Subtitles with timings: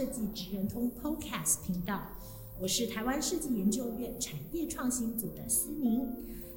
[0.00, 2.00] 设计职人通 Podcast 频道，
[2.58, 6.08] 我是台湾设计研究院产业创新组的思宁。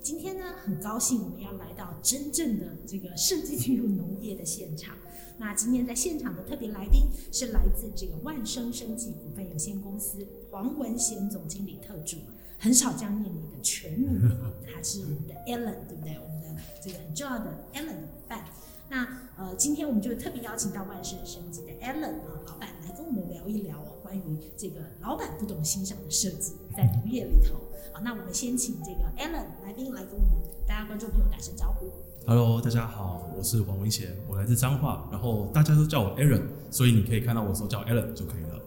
[0.01, 4.95] 今天呢，很高兴我们要来到真正的这个设计进入农业的现场。
[5.37, 7.01] 那今天在现场的特别来宾
[7.33, 12.15] 是来自这个万生生技股份有限公司黄文贤总经理特助。
[12.57, 14.21] 很少这样念你的全名，
[14.65, 16.17] 他是我们的 Alan，对不对？
[16.17, 18.45] 我们的这个很重要的 Alan 的伴。
[18.93, 27.55] 那呃，今天我们就特别邀请到万盛升级的 Allen 啊，老板来跟我们聊一聊关于这个老板不懂欣赏的设计在农业里头。
[27.91, 30.27] 好，那我们先请这个 Allen 来宾来跟我们
[30.67, 31.87] 大家观众朋友打声招呼。
[32.27, 38.61] Hello，大家好，我是黄文贤，我来自彰化，然后大家都叫我 Allen，所以你可以看到我的时候叫 Allen 就可以了。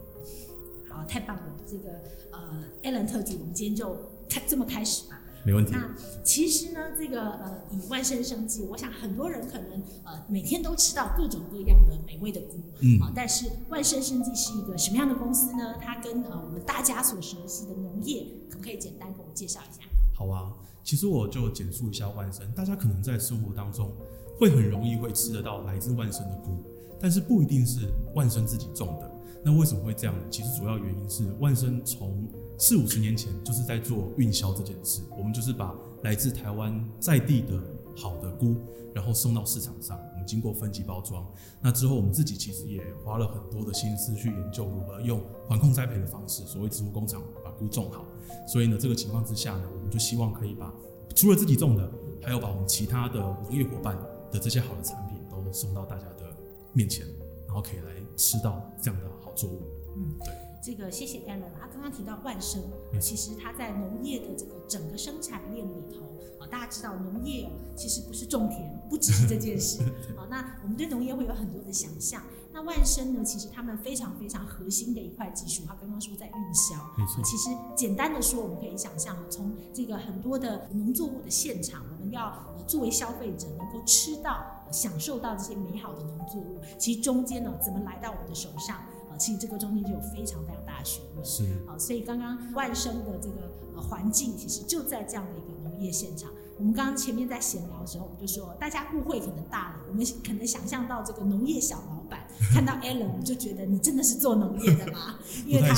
[0.91, 1.91] 好，太棒了，这个
[2.33, 3.97] 呃 Allen 特辑，我们今天就
[4.29, 5.16] 开这么开始吧。
[5.47, 5.71] 没问题。
[5.73, 5.95] 那
[6.25, 15.77] 其实呢，这个呃，以万生生计，我想很多人可能呃每天都吃到各种各样的美味的菇，嗯啊，但是万生生计是一个什么样的公司呢？
[15.81, 19.83] 它跟呃我们大家所熟悉的农业，可不可以简单给我们介绍一下？
[20.13, 22.51] 好啊，其实我就简述一下万生。
[22.53, 23.93] 大家可能在生活当中
[24.37, 26.65] 会很容易会吃得到来自万生的菇，
[27.01, 29.09] 但是不一定是万生自己种的。
[29.45, 30.15] 那为什么会这样？
[30.29, 32.27] 其实主要原因是万生从
[32.59, 37.61] 四五十年前就是在做运销这件事，我们就是把来自台湾在地的
[37.95, 38.57] 好的菇，
[38.95, 41.27] 然后送到市场上，我们经过分级包装。
[41.61, 48.05] 那之后我们自己其实也花了很多的心思去研究如何用环控栽培的方式，所谓植物工厂把菇种好。
[48.47, 50.73] 所以呢，这个情况之下呢，我们就希望可以把
[51.15, 51.91] 除了自己种的，
[52.23, 53.97] 还有把我们其他的农业伙伴
[54.33, 56.35] 的这些好的产品都送到大家的
[56.73, 57.07] 面前，
[57.47, 59.63] 然后可以来吃到这样的好作物。
[59.97, 60.46] 嗯，对。
[60.67, 62.61] 这个谢谢 Alan，他刚刚提到万生，
[63.01, 66.01] 其实他在农业的这个整个生产链里头
[66.41, 69.81] 啊，大家知道农业其实不是种田，不只是这件事
[70.19, 70.27] 啊。
[70.29, 72.21] 那我们对农业会有很多的想象。
[72.53, 77.23] 那万生呢，其实他们非常非常核心的一块技术，他刚刚说在运销，没错。
[77.23, 88.81] 其实简单的说，我们可以想象，从这个很多的农作物的现场，我们要作为消费者能够吃到、享受到这些美好的农作物，其实中间呢，怎么来到我们的手上？
[89.17, 96.31] 其实这个中间就有非常非常大的学问，是啊，所以刚刚万生的这个呃环境，其实就在这样的一个农业现场。
[96.59, 105.19] 我们刚刚前面在闲聊的时候，我们就说，大家误会可能大了，我们可能想象到这个农业小老板看到 Alan，我们就觉得你真的是做农业的吗？
[105.45, 105.75] 因为他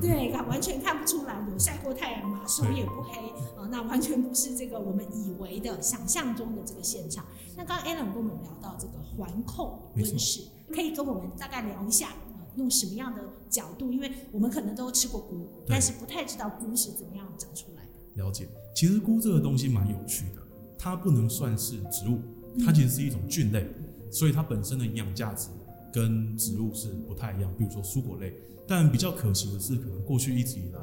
[0.00, 3.18] 对，他完全看不出来有晒过太阳嘛，手也不黑
[3.60, 7.26] 啊，那完全不是这个我们以为的想象中的这个现场。
[7.54, 12.08] 那刚刚 Alan 跟我们聊到这个环控温室，可以跟我们大概聊一下。
[12.56, 13.92] 用什么样的角度？
[13.92, 18.22] 因为我们可能都吃过菇，但是不太知道菇是怎么样长出来的。
[18.22, 20.42] 了解，其实菇这个东西蛮有趣的，
[20.78, 22.20] 它不能算是植物，
[22.64, 23.66] 它其实是一种菌类，
[24.10, 25.48] 所以它本身的营养价值
[25.92, 27.52] 跟植物是不太一样。
[27.56, 28.34] 比如说蔬果类，
[28.68, 30.80] 但比较可惜的是，可能过去一直以来，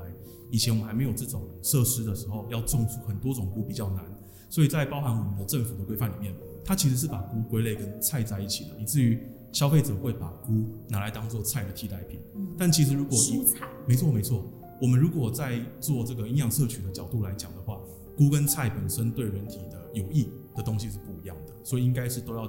[0.50, 4.03] 以前我们还没有这种设施的时候，要种出很多种菇比较难，
[4.50, 6.34] 所以在包含我们的政府的规范里面，
[6.66, 9.19] 它其实是把菇归类跟菜在一起的，以至于。
[9.52, 12.20] 消费者会把菇拿来当做菜的替代品，
[12.58, 14.46] 但其实如果蔬菜，没错没错，
[14.82, 17.80] 我们如果在做这个营养摄取的角度来讲的话，
[18.16, 22.44] 菇跟菜本身对人体的有益的东西是不一样的，所以应该是都要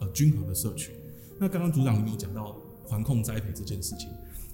[0.00, 0.92] 呃均衡的摄取。
[1.38, 4.08] 那刚刚组长你有讲到环控栽培这件事情，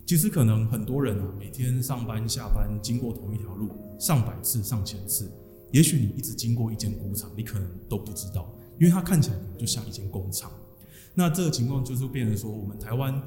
[0.07, 5.31] 其实可能很多人啊每天上班下班经过同一条路上百次上千次，
[5.73, 10.51] 也许你一直经过一间菇厂，你可能都不知道，因为它看起来可能就像一间工厂。
[11.19, 13.21] 那这个情况就是变成说，我们台湾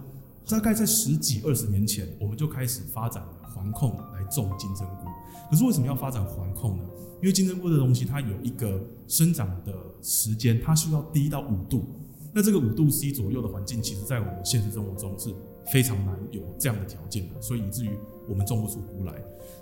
[0.47, 5.09] 大概在十几二十年前，我们就开始发展了环控来种金针菇。
[5.49, 6.85] 可是为什么要发展环控呢？
[7.21, 11.83] 因为金针菇的东西它有一个生长的时间，它需要低到五度。
[12.31, 15.29] 那这个五度 C 左右的环境，其实在我们现实生活中是
[15.71, 17.89] 非常难有这样的条件的，所以以至于
[18.27, 19.13] 我们种不出菇来。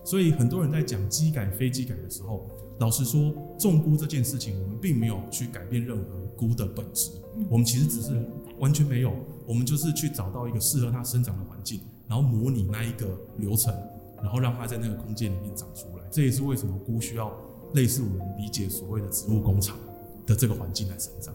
[0.04, 2.50] 所以很多人在讲机改非机改的时候，
[2.80, 7.12] 老实说，种菇这件事情，我们并没有去改变任何菇的本质。
[7.50, 8.26] 我们其实只是
[8.60, 9.14] 完全没有，
[9.46, 13.08] 我们就是去找到一个适合它生长的环境，然后模拟那一个
[13.38, 13.74] 流程，
[14.18, 16.04] 然后让它在那个空间里面长出来。
[16.10, 17.32] 这也是为什么菇需要
[17.74, 19.78] 类似我们理解所谓的植物工厂
[20.26, 21.34] 的这个环境来生长。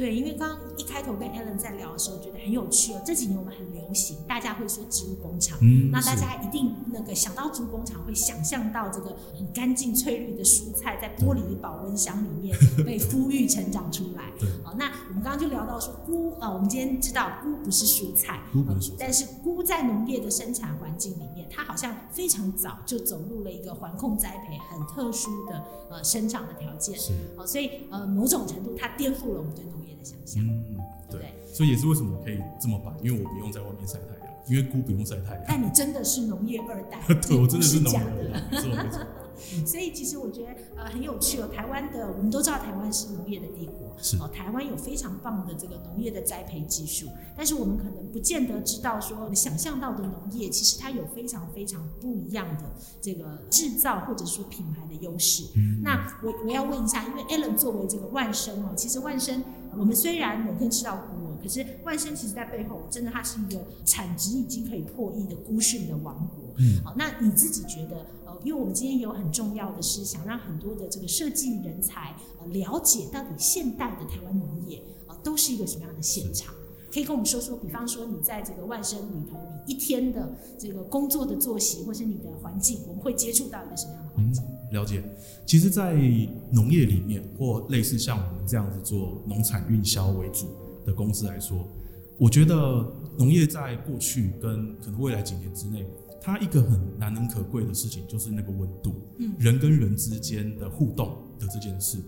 [0.00, 3.02] 对，因为刚刚一开头跟 Alan 在聊的时候，觉得很有趣哦。
[3.04, 14.32] 这几年我们很流行，大家会说植物工厂，嗯，那大家一定那个想到植物工厂，会想象到这个很干净翠绿的蔬菜在玻璃保温箱里面 被孵育成长出来。
[14.38, 26.98] 对，好，那我们刚刚就聊到说菇啊，我们今天知道菇不是蔬菜，菇不是蔬菜，但是菇在农业的生产环境里面，它好像非常早就走入了一个环控栽培很特殊的呃生长的条件。
[26.98, 30.42] 是，好，所以呃某种程度它颠覆了我们对农业的想象。
[30.44, 30.76] 嗯，
[31.10, 35.44] 对，所以也是为什么我可以这么白，因为我不用在外面晒太阳，因为菇不用晒太阳。
[35.46, 39.00] 但你真的是农业二代， 对，我真的是农业二代，没错没错。
[39.66, 52.64] 所以其实我觉得呃很有趣哦，台湾的我们都知道台湾是农业的帝国，是哦，台湾有非常棒的这个农业的栽培技术，但是我们可能不见得知道说，我们想象到的农业其实它有非常非常不一样的
[53.00, 55.44] 这个制造或者说品牌的优势。
[55.56, 59.42] 嗯、那我我要问一下，因为 Alan 作为这个万生哦，其实万生
[59.76, 61.20] 我们虽然每天吃到菇。
[61.42, 66.39] 可是万生其实在背后，真的它是一个产值已经可以破亿的菇蕈的王国。
[66.60, 76.54] 嗯，好，那你自己觉得，呃，因为我们今天有很重要的是想让很多的这个设计人才，呃，了解到底现代的台湾农业，呃，都是一个什么样的现场？
[76.92, 84.42] 可以跟我们说说，比方说你在这个万生里头，你一天的这个工作的作息，或是你的环境，我们会接触到一个什么样的环境？
[84.44, 85.02] 嗯，了解，
[85.46, 85.94] 其实，在
[86.52, 90.46] 农业里面，或类似像我们这样子做农产运销为主。
[90.86, 91.62] 的公司来说，
[92.16, 95.84] 我觉得农业在过去跟可能未来几年之内，
[96.20, 101.98] 它一个很难能可贵的事情就是那个温度，嗯，人跟人之间的互动的这件事。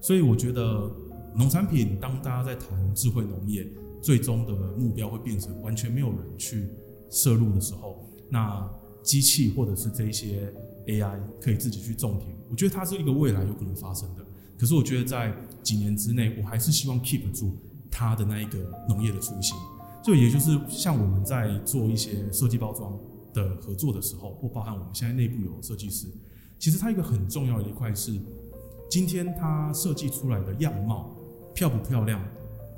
[0.00, 0.90] 所以我觉得
[1.34, 3.66] 农产品，当大家在谈智慧农业，
[4.02, 6.68] 最终的目标会变成完全没有人去
[7.10, 8.68] 摄入的时候，那
[9.02, 10.52] 机器或者是这些
[10.86, 14.24] AI 可以自己去种田，我觉得它是一个未来有可能发生的。
[14.58, 17.56] 可是我觉得在几年之内，我还是希望 keep 住。
[17.92, 18.58] 它的那一个
[18.88, 19.56] 农业的雏形，
[20.02, 22.96] 就也就是像我们在做一些设计包装
[23.32, 26.06] 的合作的时候，或包含我们现在内部有设计师，
[26.58, 28.18] 其实它一个很重要的一块是，
[28.90, 31.14] 今天它设计出来的样貌
[31.54, 32.20] 漂不漂亮？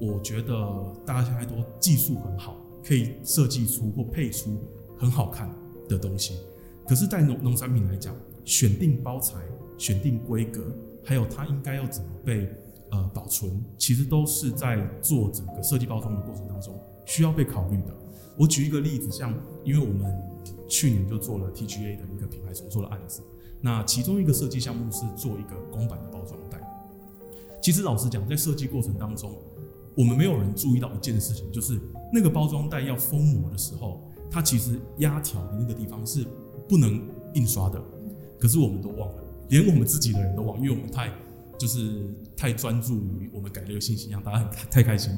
[0.01, 4.59] 我觉得大家现在都技术很好，可以设计出或配出
[4.99, 5.49] 很好看
[5.89, 6.39] 的东西。
[6.87, 8.15] 可是，在农农产品来讲，
[8.45, 9.41] 选定包材、
[9.79, 10.61] 选定规格，
[11.05, 12.49] 还有它应该要怎么被。
[12.95, 17.97] 呃，保存其实都是在做整个设计包装的过程当中需要被考虑的。
[18.37, 19.33] 我举一个例子，像
[19.65, 20.15] 因为我们
[20.73, 23.21] 去年就做了 TGA 的一个品牌重做的案子，
[23.61, 26.59] 那其中一个设计项目是做一个公版的包装袋。
[27.61, 29.37] 其实老实讲，在设计过程当中，
[29.95, 31.79] 我们没有人注意到一件事情，就是
[32.11, 36.27] 那个包装袋要封膜的时候，它其实压条的那个地方是
[36.67, 37.79] 不能印刷的。
[38.41, 41.13] 可是我们都忘了，连我们自己的人都忘，因为我们太。
[41.59, 45.13] 就是太专注于我们改这个信息，让大家很太开心。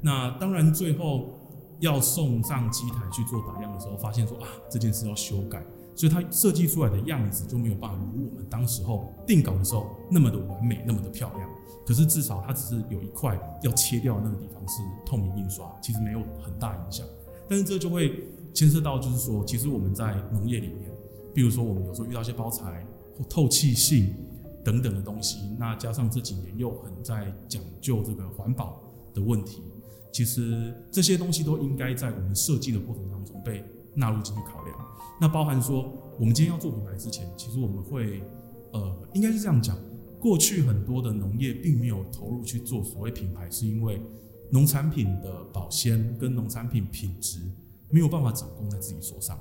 [0.00, 1.40] 那当然，最后
[1.80, 5.64] 要送上机台去做打样的时候，发现说啊，这件事要修改，
[5.94, 11.48] 所以它设计出来的样子就没有办法如我们当时候定稿的时候那么的完美，那么的漂亮。
[11.86, 17.06] 可是至少它只是有一块要切掉那个地方是透明印刷，其实没有很大影响。
[17.48, 20.90] 但是这就会牵涉到，就是说，其实我们在农业里面，
[21.34, 22.86] 比如说我们有时候遇到一些包材
[23.16, 24.14] 或透气性。
[24.64, 28.82] 等等的东西，那加上这几年又很在讲究这个环保
[29.14, 29.62] 的问题，
[30.12, 34.76] 其实这些东西都应该在我们设计的过程当中被纳入进去考量。
[35.20, 38.22] 那包含说，我们今天要做品牌之前，其实我们会，
[38.72, 39.76] 呃，应该是这样讲，
[40.20, 44.00] 过去很多的农业并没有投入去做所谓品牌，是因为
[44.50, 47.40] 农产品的保鲜跟农产品品质
[47.90, 49.38] 没有办法掌控在自己手上。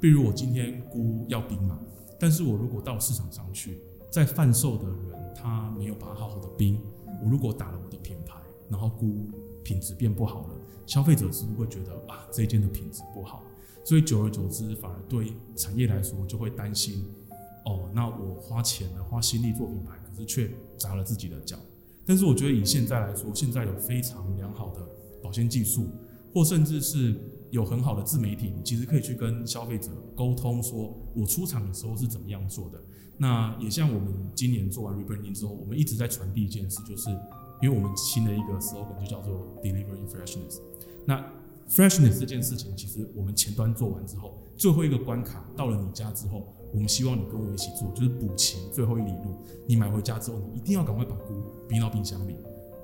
[0.00, 1.78] 比如我今天菇要冰嘛，
[2.18, 3.78] 但是我如果到市场上去。
[4.10, 6.80] 在贩售的人，他没有把它好好的冰。
[7.22, 8.34] 我如果打了我的品牌，
[8.68, 9.30] 然后菇
[9.62, 10.54] 品质变不好了，
[10.86, 13.42] 消费者是不是会觉得啊，这件的品质不好？
[13.84, 17.04] 所以久而久之，反而对产业来说就会担心
[17.64, 17.90] 哦。
[17.94, 21.56] 那我花钱了，花心力做品牌，可是却砸了自己的脚。
[22.04, 24.86] 但是我觉得以现在来说，现在有非常良好的
[25.22, 25.88] 保鲜技术，
[26.34, 27.14] 或甚至是
[27.50, 32.80] 有很好的自媒体，其实可以去跟消费者沟通，说我出厂的时候是怎么样做的。
[33.16, 37.10] 那也像我们今年做完 rebranding 之后，我们一直在传递一件事，就是
[37.60, 40.58] 因为我们新的一个 slogan 就叫做 delivering freshness。
[41.04, 41.24] 那
[41.68, 49.36] freshness 这件事情，其实我们前端做完之后，最后一个关卡到了你家之后，我们希望你跟我一起做，就是补齐最后一里路。
[49.66, 51.34] 你买回家之后，你一定要赶快把菇
[51.68, 52.36] 冰到冰箱里。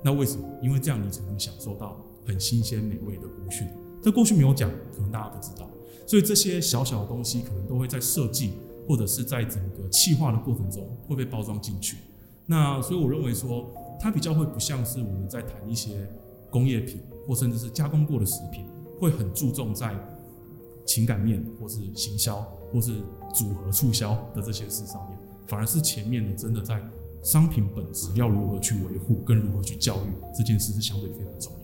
[0.03, 0.47] 那为什么？
[0.61, 3.67] 因为这样你才能享受到很新鲜美味的菇蕈。
[4.01, 5.69] 这过去没有讲，可能大家不知道。
[6.05, 8.53] 所以这些小小的东西，可能都会在设计。
[8.87, 11.97] 或者是在整个企划的过程中会被包装进去，
[12.45, 16.07] 那所以我认为说，它比较会不像是我们在谈一些
[16.49, 18.65] 工业品或甚至是加工过的食品，
[18.99, 19.93] 会很注重在
[20.85, 23.01] 情感面或是行销或是
[23.33, 26.81] 组合促销的这些事上面，反而是前面的真的在
[27.23, 31.59] 商品本质要如何去维护跟如何去教育这件事是相对非常重要。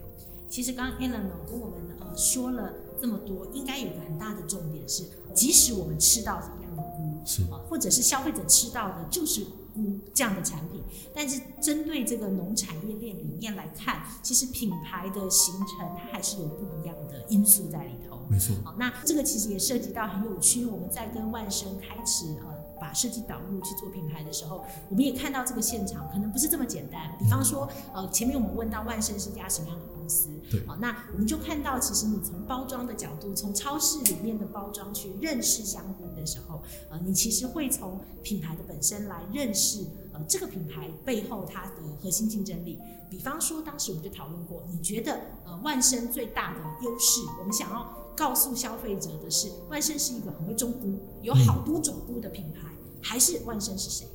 [0.49, 9.45] 其实刚刚 Alan 跟我们呃说了这么多，应该有一个很大的重点是，即使我们吃到一样的菇，是或者是消费者吃到的就是。
[9.73, 10.81] 菇这样的产品，
[11.13, 18.21] 但是针对这个农产业链里面来看，其实品牌的形成它还是有不一样的因素在里头。
[18.29, 18.55] 没错。
[18.63, 20.65] 好，那这个其实也涉及到很有趣。
[20.65, 22.52] 我们在跟万生开始呃
[22.83, 27.15] 把设计导入去做品牌的时候，我们也看到这个现场可能不是这么简单。
[27.17, 30.27] 比方说，呃，前面我们问到万盛是家什么样的公司？
[30.51, 30.67] 对。
[30.67, 39.85] 好，那我们就看到，其实你从包装的角度，从超市里面的包装去认识香菇的时候，呃，你其实会从品牌的本身来认识。
[40.11, 52.72] 呃，这个品牌背后它的核心竞争力，比方说，当时我们就讨论过，你觉得呃万生最大的优势，我们想要告诉消费者的是，万生是一个很会种菇，有好多种菇的品牌，嗯、
[53.03, 54.07] 还是万生是谁？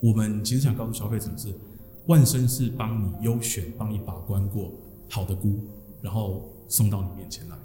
[0.00, 1.48] 我们其实想告诉消费者的是，
[2.06, 4.72] 万生是帮你优选、帮你把关过
[5.08, 5.52] 好的菇，
[6.02, 7.56] 然后送到你面前来，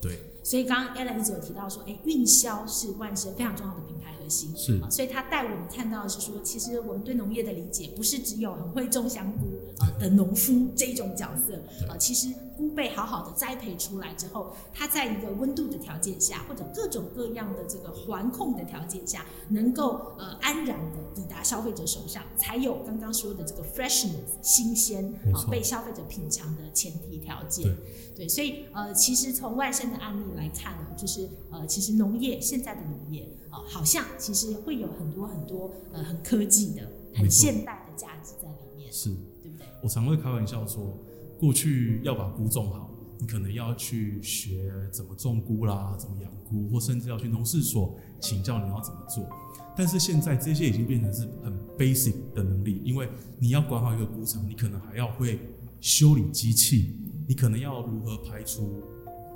[0.00, 0.18] 对。
[0.42, 4.56] 所以刚刚 Alan 一直有提到说，哎，运销是万生非常重要的品牌核心。
[4.56, 9.46] 是啊，所以他带我们看到的是说，其实我们对农业的理解不是只有很会种香菇
[9.82, 11.56] 啊的农夫这一种角色
[11.88, 27.64] 啊，其实菇被好好的栽培出来之后，它在一个温度的条件下，或者各种各样的这个环控的条件下，能够呃安然的抵达消费者手上，才有刚刚说的这个 freshness 新鲜啊被消费者品尝的前提条件。
[27.64, 30.26] 对，对，所以呃，其实从外生的案例。
[30.36, 36.82] 来看呢，就是呃，其实农业现在的农业啊、呃，好像其实会有很多很多呃很科技的、
[37.14, 39.08] 很现代的价值在里面，是
[39.42, 39.66] 对不对？
[39.82, 40.92] 我常会开玩笑说，
[41.38, 49.28] 过去要把菇种好，你可能要去学怎么种菇啦，怎么养菇，或甚至要去农事所请教你要怎么做。
[49.76, 55.38] 但是现在这些已经变成是很 basic 的能力，因为你要管好一个菇场，你可能还要会
[55.80, 56.96] 修理机器，
[57.28, 58.82] 你可能要如何排除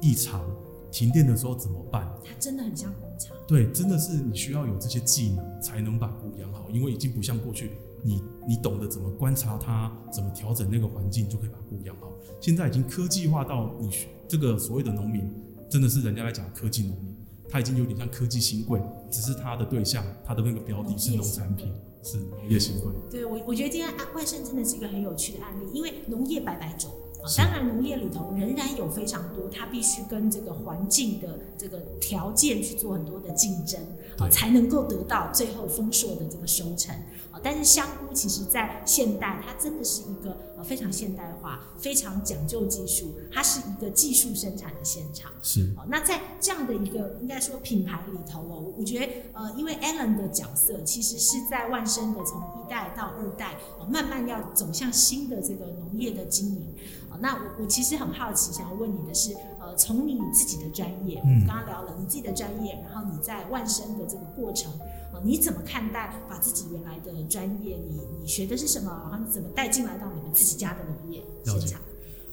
[0.01, 0.43] 异常。
[0.93, 2.11] 停电的时候怎么办？
[2.25, 3.37] 它真的很像工厂。
[3.47, 7.71] 对，真的是你需要有这些技能才能把菇养好，因为已经不像过去，
[8.03, 12.11] 你你懂得怎么观察它，怎么调整那个环境，就可以把菇养好。
[12.41, 13.91] 现在已经科技化到你
[14.27, 15.31] 这个所谓的农民，
[15.69, 17.15] 真的是人家来讲科技农民，
[17.49, 18.81] 他已经有点像科技新贵，
[19.11, 22.93] 只是他的对象，他的那个标的是农产品，是农业新贵。
[23.11, 26.91] 对，我我觉得今天万盛真的是一个很有趣的案例，因为农业百百种。
[27.37, 33.79] 当然，农业里头仍然有非常多，它必须跟这个环境的这个条件去做很多的竞争
[34.17, 36.97] 啊，才能够得到最后丰硕的这个收成
[37.30, 37.30] 啊。
[37.43, 45.31] 但是香菇其实在现代，它真的是一个呃非常现代化、非常讲究技术，它是一个技术生产的现场。
[45.43, 45.73] 是。
[45.77, 56.75] 哦那在这样的一个应该说品牌里头哦，我我觉得呃，因为 Alan 的角色其实是在万生的从一代到二代，哦慢慢要走向新的这个农业的经营。
[57.23, 64.73] 那我我其实很好奇，想要问你的是，呃，从你自己的专业，我们，刚刚聊了你自己的专业，然后你在万生的这个过程，
[65.21, 71.81] 呃，你怎么看待把自己原来的专业，你你学的是什么，然后你怎么带进来到你们自己家的农业现场？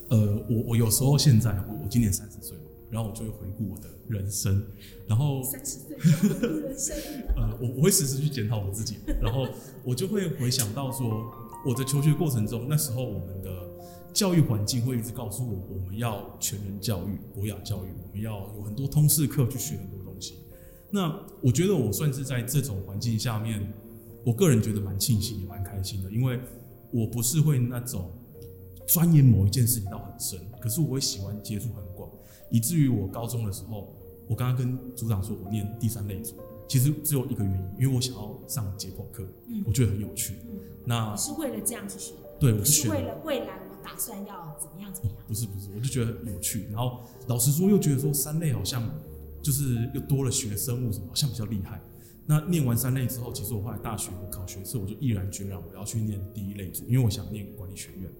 [0.09, 4.65] 呃，我我有时候现在我我今年三十岁嘛，然后我就会回顾我的人生，
[5.07, 6.95] 然后三十岁回顾人生，
[7.35, 9.47] 呃，我我会时时去检讨我自己，然后
[9.83, 11.31] 我就会回想到说，
[11.65, 13.67] 我的求学过程中，那时候我们的。
[14.13, 19.77] 教育环境会一直告诉我，我们要全人教育、博雅教育，我们要有很多通识课去学。
[20.89, 23.61] 那我觉得我算是在这种环境下面，
[24.23, 26.39] 我个人觉得蛮庆幸也蛮开心的，因为
[26.91, 28.11] 我不是会那种
[28.87, 32.09] 钻研某一件事情到很深，可是我会喜欢接触很广，
[32.49, 33.93] 以至于我高中的时候，
[34.27, 36.35] 我刚刚跟组长说我念第三类组，
[36.69, 40.35] 其实只有一个原因，因为我想要上解剖课，嗯，我觉得很有趣。
[40.49, 42.29] 嗯，那你是为了这样去学的？
[42.39, 43.59] 对，我是，是为了未来。
[43.83, 44.93] 打算要怎么样？
[44.93, 45.17] 怎么样？
[45.25, 46.67] 不是不是，我就觉得很有趣。
[46.69, 48.83] 然后老实说，又觉得说三类好像
[49.41, 51.81] 就是又多了学生物什么，好像比较厉害。
[52.25, 58.11] 那念完三类之后，其实我后来大学我考学测，我就毅然决然我要去念第一类组，因为我想念管理学院。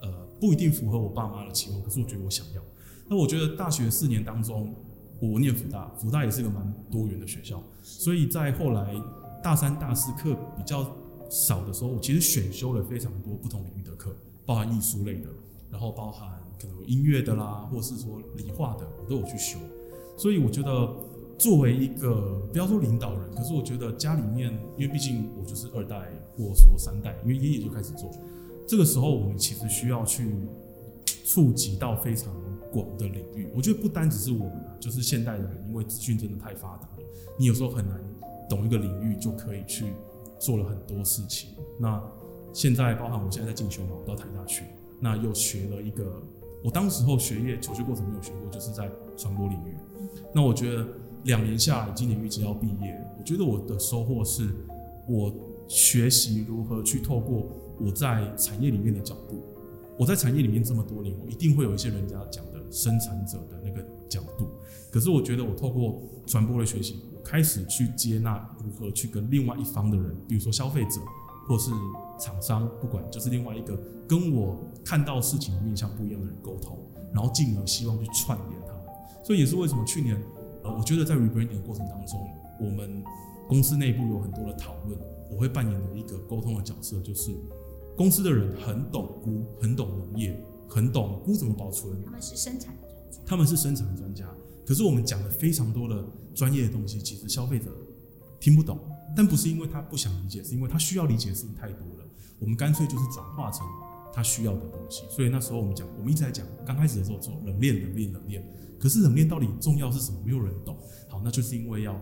[0.00, 2.62] 呃，不一定符合我爸妈的期望，可是我觉得我想要。
[3.08, 4.72] 那我觉得大学四年当中，
[5.20, 8.94] 我念福大，福大也是个蛮多元的学校，所以在后来
[9.42, 10.96] 大三、大四课比较
[11.28, 14.14] 少的时候，我其实选修了非常多不同领域的课。
[14.46, 15.28] 包含艺术类的，
[15.68, 19.58] 然后包含可能音乐的啦，或是说理化的，我都有去修。
[20.18, 20.94] 所以我觉得，
[21.38, 28.10] 作为一个不要说领导人，可是我觉得家里面，因为毕竟我就是二代或说三代，因为爷爷就开始做。
[28.66, 30.26] 这个时候，我们其实需要去
[31.24, 32.34] 触及到非常
[32.72, 33.48] 广的领域。
[33.54, 37.04] 我觉得不单只是我们啊，就是现代的人，因为资讯真的太发达了，
[37.38, 37.98] 你有时候很难
[38.50, 39.86] 懂一个领域就可以去
[40.40, 41.50] 做了很多事情。
[41.78, 42.02] 那
[42.52, 44.64] 现在包含我现在在进修嘛，我到台大去，
[44.98, 46.20] 那又学了一个，
[46.62, 49.76] 我当时候学业求学过程没有学过，就是在传播领域。
[50.34, 50.86] 那我觉得
[51.24, 54.50] 两年下来，今年预计要毕业，我觉得我的收获是，
[55.08, 55.32] 我
[55.68, 57.46] 学习如何去透过
[57.80, 59.42] 我在产业里面的角度，
[59.98, 64.48] 我在产业里面这么多年，我一定会有一些人家讲的生产者的那个角度。
[64.90, 71.00] 可是我觉得我透过传播的学习，我开始去接纳如何去跟另外一方的人，比如说消费者，
[71.48, 71.70] 或是
[72.20, 73.76] 厂商，不管就是另外一个
[74.06, 76.78] 跟我看到事情的面向不一样的人沟通，
[77.12, 78.82] 然后进而希望去串联他们。
[79.24, 80.22] 所以也是为什么去年，
[80.62, 82.20] 呃，我觉得在 rebranding 的过程当中，
[82.60, 83.02] 我们
[83.48, 84.98] 公司内部有很多的讨论，
[85.30, 87.32] 我会扮演的一个沟通的角色，就是
[87.96, 90.38] 公司的人很懂菇，很懂农业，
[90.68, 92.02] 很懂菇怎么保存。
[92.04, 93.20] 他们是生产的专家。
[93.26, 94.26] 他们是生产的专家，
[94.66, 97.70] 可是我们讲了非常多的专业的东西，其实消费者
[98.40, 98.78] 听不懂，
[99.16, 102.04] 但不是因为他不想理解，是因为他需要理解的事情太多了。
[102.38, 103.66] 我们干脆就是转化成
[104.12, 105.02] 他需要的东西。
[105.10, 108.44] 所以那时候我们讲，我们一直在讲，刚开始的时候做冷链，冷链，冷链。
[108.78, 110.20] 可是冷链到底重要是什么？
[110.24, 110.76] 没有人懂。
[111.08, 112.00] 好，那就是因为要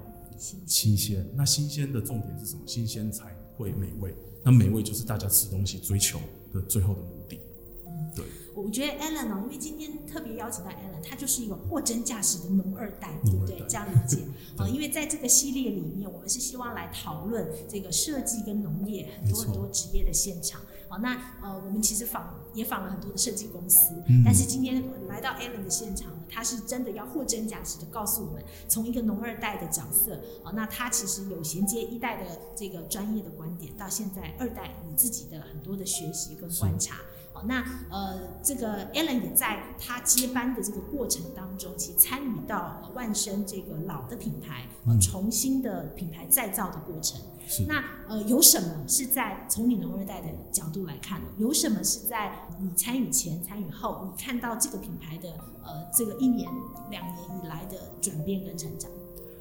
[0.66, 1.26] 新鲜。
[1.34, 2.62] 那新鲜的重点是什么？
[2.66, 4.14] 新鲜才会美味。
[4.44, 6.20] 那美味就是大家吃东西追求
[6.52, 7.40] 的最后的目的。
[8.14, 8.24] 对。
[8.54, 13.62] 我觉得 Alan 哦，因为今天特别邀请到 Alan，他就是一个货真价实的农二代，对不对？
[13.68, 14.22] 这样理解
[14.56, 14.66] 啊？
[14.66, 20.60] 因为在这个系列里面，我们是希望来讨论这个设计跟农业很多很多职业的现场。
[20.88, 36.96] 好，那呃，我们其实访也访了很多的设计公司，嗯、但是今天来到 Alan 的现场呢，他是真的要货真价实的告诉我们，从一个农二代的角色，哦，那他其实有衔接一代的这个专业的观点，到现在二代你自己的很多的学习跟观察。
[37.34, 47.20] 哦，那呃，这个 Alan 也在他接班的这个过程当中，其实参与到万生这个老的品牌，呃，重新的品牌再造的过程。
[47.48, 51.26] 是那呃，有什么是在从你农二代的角度来看呢？
[51.36, 55.28] 有什么是在你参与前、参与后，你看到这个品牌的
[55.62, 56.50] 呃这个一年、
[56.90, 58.90] 两年以来的转变跟成长？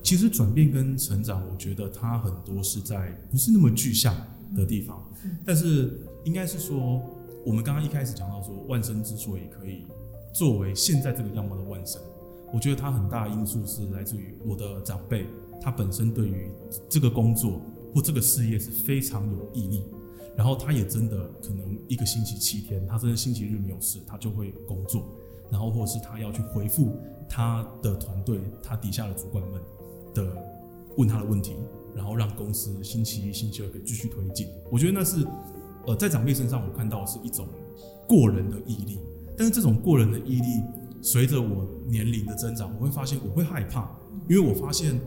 [0.03, 4.15] 其实转变跟成长，我觉得它很多是在不是那么具象
[4.55, 5.03] 的地方，
[5.45, 7.01] 但是应该是说，
[7.45, 9.85] 我们刚刚一开始讲到说，万生之所以可以
[10.33, 12.01] 作为现在这个样貌的万生，
[12.53, 15.25] 我觉得它很大的因素是来自于我的长辈，
[15.61, 16.51] 他本身对于
[16.89, 17.61] 这个工作。
[17.93, 19.81] 或这个事业是非常有意义，
[20.37, 25.07] 然后他也真的可能一个星期七天，他真的星期日没有事，他就会工作，
[25.49, 26.91] 然后或者是他要去回复
[27.29, 29.61] 他的团队，他底下的主管们
[30.13, 30.35] 的
[30.97, 31.55] 问他的问题，
[31.95, 34.47] 然后让公司星期一、星期二可以继续推进。
[34.69, 35.25] 我觉得那是
[35.87, 37.47] 呃在长辈身上我看到的是一种
[38.05, 38.99] 过人的毅力，
[39.37, 40.61] 但是这种过人的毅力
[41.01, 43.89] 随着我年龄的增长，我会发现我会害怕，
[44.27, 44.99] 因为我发现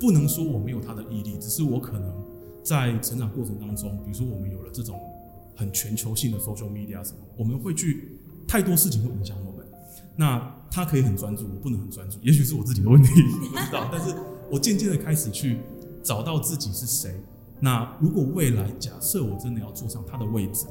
[0.00, 2.21] 不能说我没有他的毅力，只是我可能。
[2.62, 5.00] 在成长过程当中，比如说我们有了这种
[5.56, 9.66] 很全球性的 social media 什么，我们会去太多事情会影响我们。
[10.14, 13.10] 那他可以很专注，我不能很专注，也许是我自己的问题，
[13.50, 13.88] 不知道。
[13.90, 14.14] 但是
[14.50, 15.58] 我渐渐的开始去
[16.02, 17.14] 找到自己是谁。
[17.60, 20.66] 那如果未来假设我真的要坐上他的位置，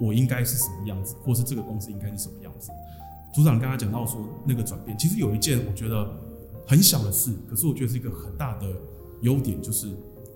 [0.00, 2.70] 我应该是什么样子，或是这个公司应该是什么样子？
[3.32, 6.10] 组长刚才讲到说那个转变，其实有一件我觉得
[6.66, 8.66] 很小的事，可是我觉得是一个很大的
[9.20, 9.88] 优点，就是。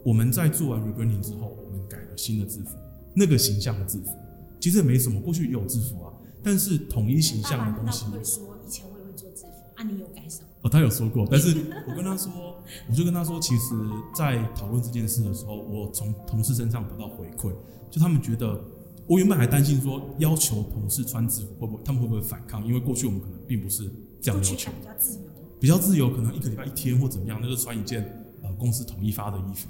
[0.04, 2.76] 我们在做完 rebranding 之后，我们改了新的制服，
[3.14, 4.10] 那个形象的制服，
[4.58, 8.04] 其实也没什么，过去也有制服啊，但是统一形象的东西。
[8.06, 10.48] 他会说以前我也会做制服，啊，你有改什么？
[10.62, 11.56] 哦，他有说过，但是
[11.88, 13.74] 我跟他说，我就跟他说，其实，
[14.14, 17.52] 在讨论这件事的时候，我从同事身上得到回馈，
[17.90, 18.58] 就他们觉得，
[19.06, 22.66] 我原本还担心说，要求同事穿制服会不会，他们会不会反抗？
[22.66, 25.20] 因为过去我们可能并不是这样要求，比较自由，
[25.60, 28.02] 比较自由，可能一个礼拜一天或怎么样，那就穿一件
[28.42, 29.66] 呃公司统一发的衣服。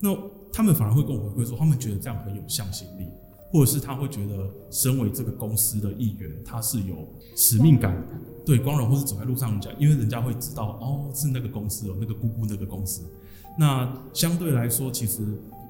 [0.00, 0.16] 那
[0.52, 3.06] 他们反而会跟我回馈说，他们觉得这样很有向心力，
[3.52, 8.02] 或者是他会觉得身为这个公司的一员，他是有使命感，
[8.44, 13.02] 对光荣，或是走在路上人家，因为人家会知道哦，是那个公司哦，那个姑姑那个公司。
[13.58, 15.22] 那相对来说，其实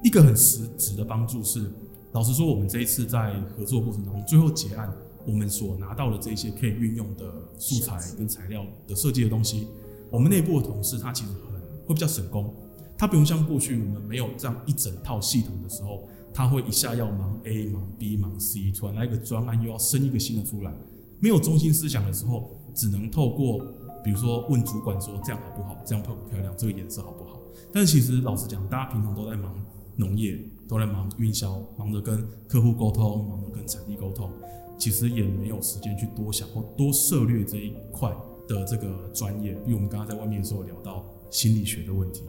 [0.03, 1.69] 一个很实质的帮助是，
[2.13, 4.91] 老实说，我们这一次在合作过程当中，最后结案，
[5.27, 7.25] 我们所拿到的这些可以运用的
[7.57, 9.67] 素材跟材料的设计的东西，
[10.09, 12.53] 我们内部的同事他其实很会比较省工。
[13.01, 20.71] 他不用像过去我们没有这样一整套系统的时候，他会一下要忙 A 忙 B 忙 C，突然来一个专案又要生一个新的出来，
[21.19, 23.65] 没有中心思想的时候，只能透过
[24.03, 27.39] 比如说问主管说这样好不好，这样漂不漂亮，这个颜色好不好？
[27.73, 29.51] 但其实老实讲，大家平常都在忙
[29.95, 34.29] 农业，都在忙运销，忙着跟客户沟通，忙着跟产地沟通，
[34.77, 38.15] 其实也没有时间去多想或多涉猎这一块
[38.47, 39.53] 的这个专业。
[39.65, 42.21] 比如我们刚刚在外面的时候聊到心理学的问题，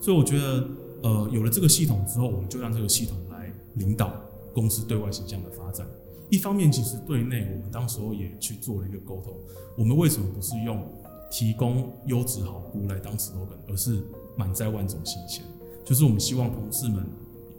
[0.00, 0.66] 所以我觉得，
[1.02, 4.12] 呃，有了这个系统之后，我们就让这个系统来领导
[4.54, 5.86] 公司对外形象的发展。
[6.30, 9.34] 一方面，其实对内我们当时候也去做了一个沟通，
[9.76, 10.82] 我们为什么不是用
[11.30, 14.00] 提供优质好菇来当 slogan，而是
[14.36, 15.44] 满载万种新鲜？
[15.84, 17.04] 就是我们希望同事们，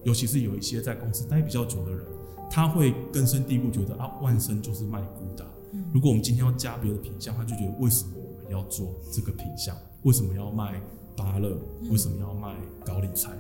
[0.04, 2.06] 尤其是有一些在公司待比较久的人，
[2.50, 5.46] 他会根深蒂固觉得啊，万生就是卖菇的。
[5.94, 9.76] 如果我们今天要加别的品相，他就觉得为什么我们要做这个品相？
[10.04, 10.82] 为什么要卖
[11.16, 11.58] 芭乐？
[11.90, 13.32] 为什么要卖高丽菜？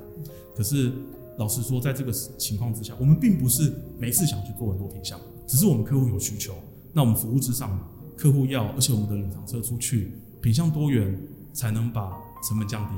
[0.55, 0.91] 可是。
[1.37, 6.53] 老实说，在这个情况之下，我们并不是每次想去做很多品项，只是我们客户有需求，
[6.91, 7.79] 那我们服务至上，
[8.17, 11.19] 客户要，而且我们的冷藏车出去，品项多元，
[11.53, 12.15] 才能把
[12.47, 12.93] 成本降低，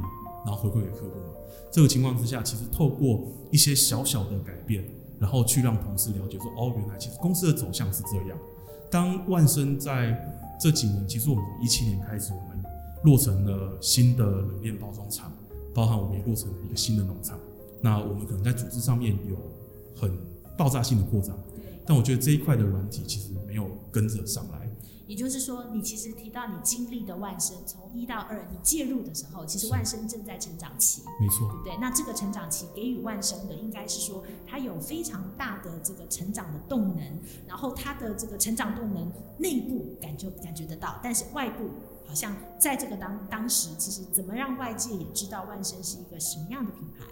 [0.45, 1.33] 然后回馈给客户嘛。
[1.71, 4.83] 这个情况之下，其实透过一些小小的改变，
[5.19, 8.37] 然后去让同事了解说，哦，原来其实公司的走向是这样。
[8.89, 10.19] 当万生在
[10.59, 12.52] 这几年，其实我们从一七年开始，我们
[13.03, 15.31] 落成了新的冷链包装厂，
[15.73, 17.37] 包含我们也落成了一个新的农场。
[17.81, 19.35] 那我们可能在组织上面有
[19.99, 20.17] 很
[20.57, 21.37] 爆炸性的扩张，
[21.85, 24.69] 但我觉得这一块的软体其实没有跟着上来。
[25.05, 31.77] 也就是说，你其实提到你经历的万生，从一到二，你介入的时候，其实万生正在成长期，没错，对不对？
[31.81, 41.69] 那这个成长期给予万生的，应该是说它有非常大的这个成长的动能，然后它的这个成长动能内部感觉感觉得到，但是外部
[42.05, 47.05] 好像在这个当当时，其实怎么让外界也知道万生是一个什么样的品牌？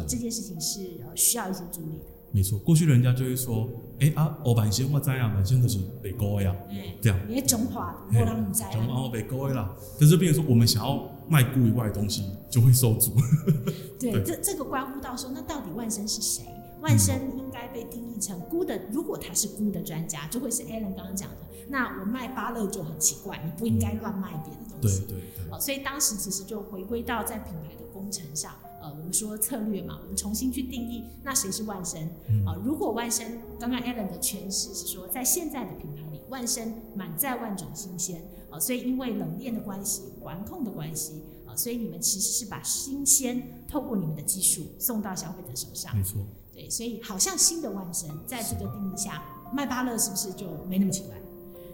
[0.00, 2.04] 啊，这件事情是呃需要一些助力的。
[2.32, 7.18] 没错，过去人家就会说，哎、欸、啊，欧版先我知啊，版先就是北沟呀，嗯，这样。
[7.28, 8.70] 你中华，我让你知啊。
[8.70, 13.14] 中华北沟啦，但是变成说，我们想要卖菇以外的东西，就会受阻。
[13.98, 16.44] 对， 对这这个关乎到说，那到底万生是谁？
[16.80, 21.36] 万生应该被定义成菇的，如果他是菇的专家，就会是 Alan 刚刚讲的。
[21.70, 25.06] 那我卖芭乐就很奇怪，你不应该乱卖别的东西。
[25.06, 25.60] 对对对。
[25.60, 28.52] 所以当时其实就回归到在品牌的工程上。
[28.82, 32.02] 呃，我们说策略嘛，我们重新去定义，那谁是万生？
[32.46, 45.94] 啊、呃，如果万生，刚刚 Alan 的诠释是说，在现在的品牌里，万生满载万种新鲜，啊、呃，所以因为冷链的关系、管控的关系，啊、呃，所以你们其实是把新鲜透过你们的技术送到消费者手上。
[45.94, 46.22] 没错。
[46.54, 51.19] 对，所以好像新的万生，在这个定义下，卖芭乐是不是就没那么奇怪？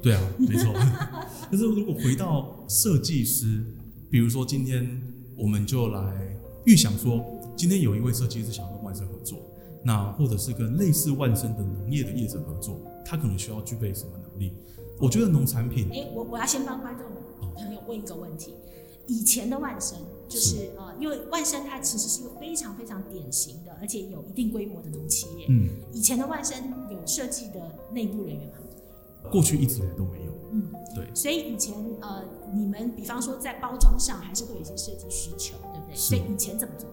[0.07, 0.73] 对啊，没错。
[1.51, 3.65] 可是如果回到设计师，
[4.09, 5.03] 比如说今天
[5.37, 6.37] 我们就来。
[6.65, 7.25] 预想说，
[7.57, 9.39] 今天有一位设计师想要跟万生合作，
[9.85, 14.53] 那或者是跟类似万生的农业的业者合作，他可能需要具备什么能力？
[14.99, 17.07] 我觉得农产品，哎、欸，我我要先帮观众
[17.55, 18.55] 朋友问一个问题：
[19.07, 19.97] 以前的万生
[20.29, 25.47] 就是，是呃，因为万生它其实是一个非常非常典型的，而且有一定规模的农企业。
[25.49, 26.59] 嗯，以前的万生
[26.91, 27.61] 有设计的
[27.93, 28.55] 内部人员吗？
[29.31, 30.33] 过去一直以来都没有。
[30.53, 30.63] 嗯，
[30.95, 31.09] 对。
[31.15, 32.23] 所以以前呃，
[32.55, 35.57] 你们比方说在包装上还是会有一些设计需求。
[35.73, 36.89] 对不对所以以前怎么做？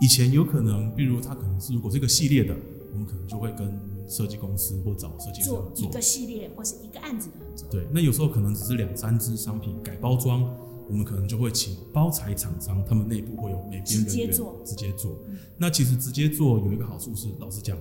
[0.00, 2.56] 以前有可能，比如他可能是如果是一个系列的，
[2.92, 7.68] 我们可能就会跟设计公司或找设计师做一个系列或是一个案子的合作。
[7.70, 10.42] 对，那有时候可能只是两三支商品改包装，
[10.88, 14.60] 我们可能就会请包材厂商，他们内部会有美编人员直接做。
[14.64, 15.18] 直接做。
[15.58, 17.76] 那其实直接做有一个好处是，老实讲，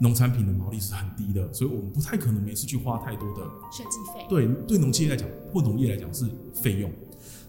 [0.00, 4.26] 农产品的毛利是很低的，所以我们不太可能每次去花太多的设计费。
[4.28, 6.90] 对，对农企业来讲或农业来讲是费用。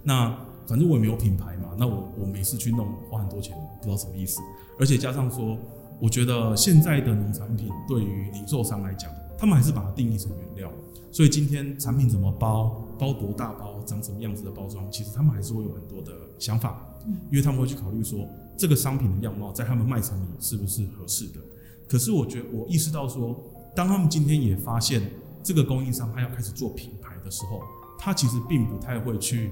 [0.04, 0.30] 那
[0.68, 4.40] 反正我也没有品牌嘛，那我我每次去弄花很多钱，不知道什么意思。
[4.80, 5.58] 而且加上说，
[6.00, 10.72] 我觉得现在的农产品对于零售商来讲，他们还是把它定义成原料，
[11.12, 16.86] 所以今天产品怎么包，包多大包，长什么样子的包装，其实他们还是会有很多的想法，
[17.32, 18.28] 因为他们会去考虑说
[18.58, 21.40] 这个商品的样貌在他们卖场里是不是合适的。
[21.88, 23.36] 可是我觉得我意识到说，
[23.76, 25.12] 当他们今天也发现
[25.44, 27.62] 这个供应商他要开始做品牌的时候，
[27.98, 29.52] 他其实并不太会去。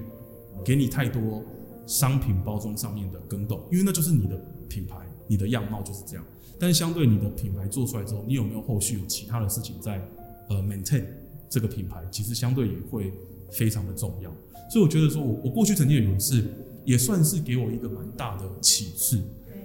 [0.64, 1.42] 给你太多
[1.84, 6.24] 商品包装上面的更动，因为那就是你的品牌，你的样貌就是这样。
[6.60, 10.00] 但是相对你的品牌做出来之后，你有没有后续有其他的事情在
[10.48, 11.04] 呃 maintain
[11.50, 13.12] 这个品牌，其实相对也会
[13.50, 14.30] 非常的重要。
[14.70, 16.44] 所以我觉得说我我过去曾经有一次
[16.84, 19.20] 也算是给我一个蛮大的启示，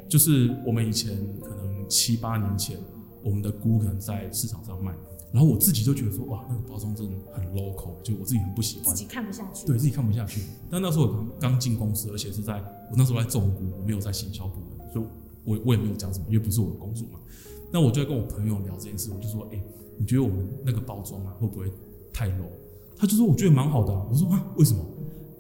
[0.10, 2.78] 就是我们以前可能七八年前，
[3.22, 4.94] 我们的菇可能在市场上卖。
[5.32, 10.42] 然后我自己就觉得说，哇，那个包装真的很 local，就我自己很不喜欢，自己看不下去，对自己看不下去。
[10.72, 12.58] 但那时候我刚刚进公司，而且是在
[12.90, 15.06] 我那时候在种菇，我没有在行销部门，所以
[15.44, 17.20] 我我也没有讲什么，因为不是我的工作嘛。
[17.72, 19.62] 那我就在跟我朋友聊这件事，我就说，哎，
[20.00, 21.72] 你觉得我们那个包装啊，会不会
[22.12, 22.50] 太 low？
[22.98, 24.04] 他就说，我觉得蛮好的啊。
[24.10, 24.84] 我说啊，为什么？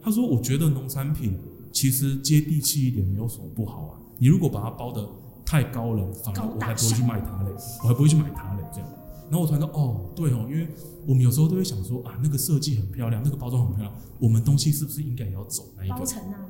[0.01, 1.35] 他说，我觉得农产品
[1.71, 3.99] 其实接地气一点没有什么不好啊。
[4.19, 5.09] 你如果把它包得
[5.49, 7.49] 太高了，反而我还不会去卖它嘞，
[7.81, 8.87] 我还不会去买它嘞，这样。
[9.31, 10.67] 然后我突然说，哦，对哦，因为
[11.07, 15.95] 我们有时候都会想说啊，那个设计很漂亮，那个包装很漂亮，我们东西是不是应该也要走那一个？
[15.95, 16.41] 包成那样。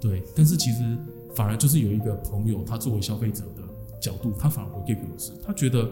[0.00, 0.96] 对，但是其实
[1.34, 3.62] 反而就是有一个朋友，他作为消费者的
[4.00, 5.90] 角度，他反而会给我是，他觉得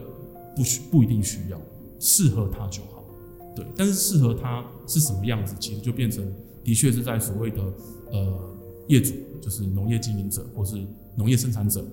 [0.55, 1.61] 不需不一定需要，
[1.98, 3.03] 适合他就好。
[3.57, 6.25] 对，但是适合他是什么样子，其实就变成
[6.62, 7.61] 的确是在所谓的
[8.12, 8.40] 呃
[8.87, 10.81] 业主，就是农业经营者或是
[11.16, 11.85] 农业生产者。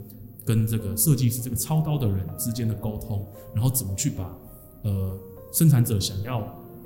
[0.49, 4.35] 跟这个设计师这个操刀的人之间的沟通，然后怎么去把
[4.81, 5.15] 呃
[5.53, 6.43] 生产者想要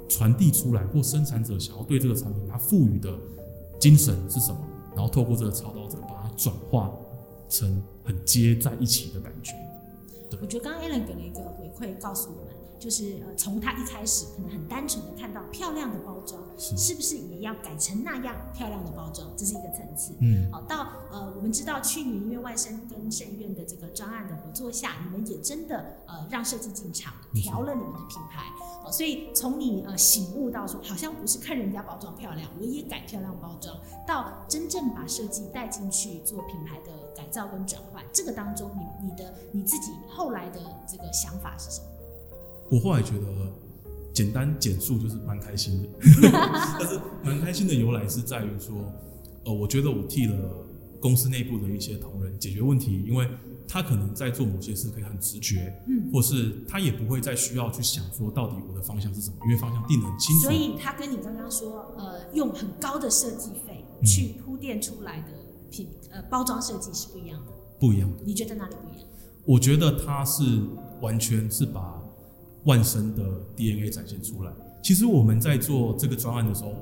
[0.10, 3.10] 传递出来，或生产者想要对这个产品它赋予的
[3.80, 4.60] 精神是什么，
[4.94, 6.92] 然后透过这个操刀者把它转化
[7.48, 9.54] 成很接在一起的感觉。
[10.42, 12.54] 我觉得刚刚 Alan 给了一个回馈，告诉我们。
[12.84, 19.32] 就是呃，从他一开始可能很单纯的看到漂亮的包装，是，是不是也要改成那样漂亮的包装？
[19.38, 20.14] 这是一个层次。
[20.20, 28.52] 嗯，好，到呃，我们知道去年因为万生跟圣院的这个专案的合作下，你们也真的呃让设计进场调了你们的品牌。
[28.84, 41.88] 好，所以从你呃醒悟到说，好像不是看人家包装漂亮，我也改漂亮包装，到真正把设计带进去做品牌的改造跟转换，这个当中你你的你自己后来的这个想法是什么？
[42.70, 43.28] 我后来觉得，
[44.14, 45.90] 简单简述就是蛮开心的，
[46.80, 48.76] 但是蛮开心的由来是在于说，
[49.46, 50.36] 呃，我觉得我替了
[51.00, 53.28] 公司内部的一些同仁解决问题，因为
[53.68, 60.44] 他可能在做某些事可以很直觉，嗯，或是他也不会再需要去想说到底我的方向是什么，因为方向定得很清楚。
[60.44, 65.28] 所以他跟你刚刚说，呃，用很高的设计费去铺垫出来的
[65.72, 68.18] 品，呃，包装设计是不一样的，不一样的。
[68.26, 69.08] 你觉得哪里不一样？
[69.46, 70.62] 我觉得他是
[71.02, 71.93] 完全是把。
[72.66, 73.24] 万生的
[73.56, 74.52] DNA 展现出来。
[74.82, 76.74] 其实我们在做这个专案的时候，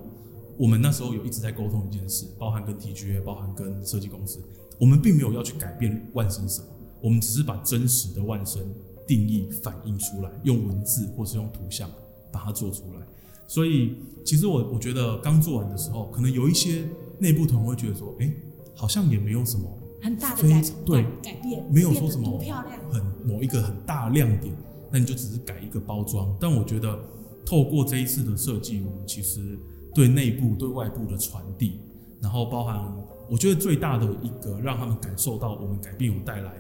[0.58, 4.40] 我们那时候有一直在沟通一件事，包含跟 TGA，包含跟设计公司，
[4.80, 6.68] 我们并没有要去改变万生什么，
[7.02, 8.62] 我们只是把真实的万生
[9.08, 11.90] 定义反映出来，用文字或是用图像
[12.32, 13.06] 把它做出来。
[13.48, 16.88] 所以，其实我我觉得刚做完的时候，可能有一些
[17.20, 18.32] 内部同仁会觉得说，哎，
[18.76, 19.66] 好像也没有什么
[20.02, 24.54] 很大的改对改变，没有说什么漂亮，很某一个很大亮点。
[24.92, 27.00] 那你就只是改一个包装，但我觉得
[27.46, 29.58] 透过这一次的设计，我们其实
[29.96, 31.80] 对内部对外部的传递，
[32.22, 32.94] 然后包含
[33.30, 36.52] 我觉得最大的一个让他们感受到我们改变有带来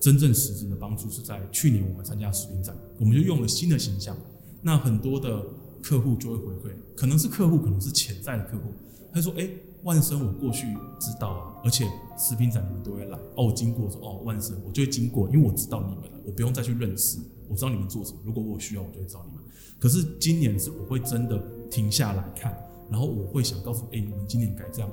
[0.00, 4.16] 真正实质的帮助，是在去年我们参加食品展，我们就用了新的形象，
[4.60, 5.42] 那很多的
[5.82, 8.72] 客户就会回馈，可能是客户，可能是潜在的客户，
[9.12, 9.48] 他说：“哎，
[9.84, 10.66] 万生我过去
[10.98, 19.44] 知道啊，而且食品展你们都会来哦，经过说哦万生，我就会经过，因为我知道你们了，我不用再去认识。”我知道你们做什么，如果我有需要，我就会找你们。
[19.78, 22.56] 可是今年是我会真的停下来看，
[22.90, 24.90] 然后我会想告诉，哎、你们今年改这样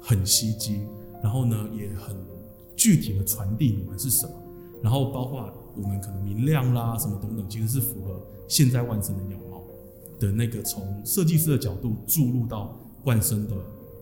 [0.00, 0.86] 很吸睛，
[1.22, 2.16] 然后呢也很
[2.76, 4.32] 具体的传递你们是什么，
[4.82, 9.62] 然后包括我们可能明亮啦什么等等，其实是符合现在万生的样貌
[10.18, 13.54] 的那个从设计师的角度注入到万生的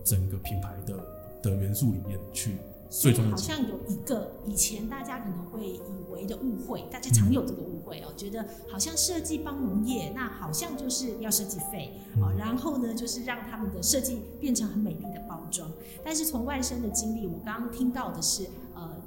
[0.02, 0.96] 整个品牌的
[1.42, 2.52] 的元素里面去。
[2.90, 15.70] 所以好像有一个以前大家可能会以为的误会，大家常有这个误会哦，觉得好像设计帮农业，那好像就是要设计费哦，然后呢就是让他们的设计变成很美丽的包装。
[16.02, 18.46] 但是从外生的经历，我刚刚听到的是。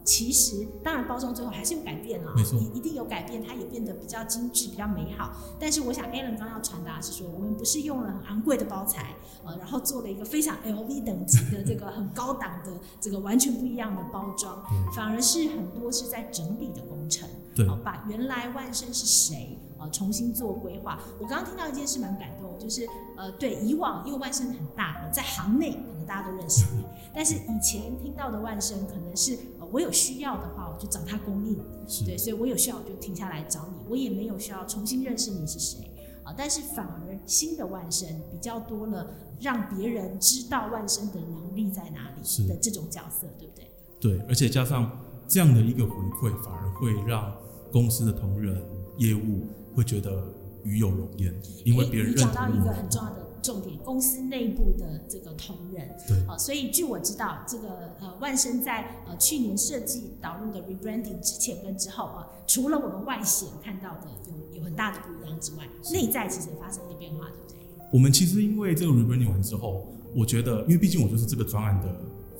[0.01, 5.31] 呃，其实当然包装最后还是有改变了，没错，一定有改变，它也变得比较精致、比较美好。
[5.59, 14.63] 但是我想，Alan 刚刚要传达的是说，我们不是用了很昂贵的包材，呃，然后做了一个非常 LV 等级的这个很高档的这个完全不一样的包装，
[14.95, 20.99] 反而是很多是在整理的工程，对，把原来万生是谁，呃，重新做规划。
[21.19, 26.83] 我刚刚听到一件事蛮感动，就是呃，对，以往因为万生很大，在行内可能大家都认识你，
[27.13, 29.37] 但是以前听到的万生可能是。
[29.71, 31.57] 我有需要的话，我就找他供应。
[32.05, 33.83] 对，所以我有需要我就停下来找你。
[33.89, 35.79] 我也没有需要重新认识你是谁
[36.23, 43.65] 啊，但是反而新的万生比较多了，让别人知道万生的能力在哪里的这种角色，对不对？
[43.99, 44.91] 对，而且加上
[45.27, 47.33] 这样的一个回馈，反而会让
[47.71, 48.63] 公司的同仁、
[48.97, 50.23] 业务会觉得
[50.63, 51.33] 与有荣焉，
[51.65, 52.31] 因为别人认同。
[52.31, 53.25] 你讲到一个很重要的。
[53.41, 64.07] 重点，公司内部的这个同仁，对，啊，所以据我知道，这个呃万生在呃去年设计导入的 rebranding 之前跟之后啊，除了我们外显看到的
[64.53, 67.87] 有有很大的不一样之外，内在其实也发生了变化，对不对？
[67.91, 71.87] 我们其实因为这个 rebranding 完之后，我觉得，因为毕竟我就是这个专案的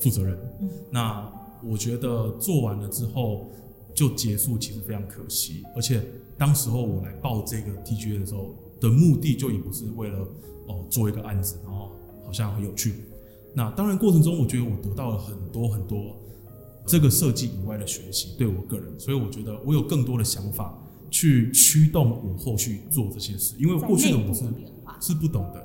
[0.00, 1.30] 负责人，嗯，那
[1.64, 3.50] 我觉得做完了之后
[3.94, 6.02] 就结束，其实非常可惜，而且
[6.38, 10.28] 当时候我来报这个 TGA 的时候的目的就也不是为了。
[10.68, 11.90] 哦，做一个案子，然后
[12.24, 12.94] 好像很有趣。
[13.52, 16.16] 那当然过程中，我觉得我得到了很多很多
[16.86, 20.72] 这个设计以外的学习，对我个人，所以我觉得我有更多的想法
[21.10, 24.44] 去驱动我后续做这些事，因为过去的我是
[25.00, 25.60] 是不懂的，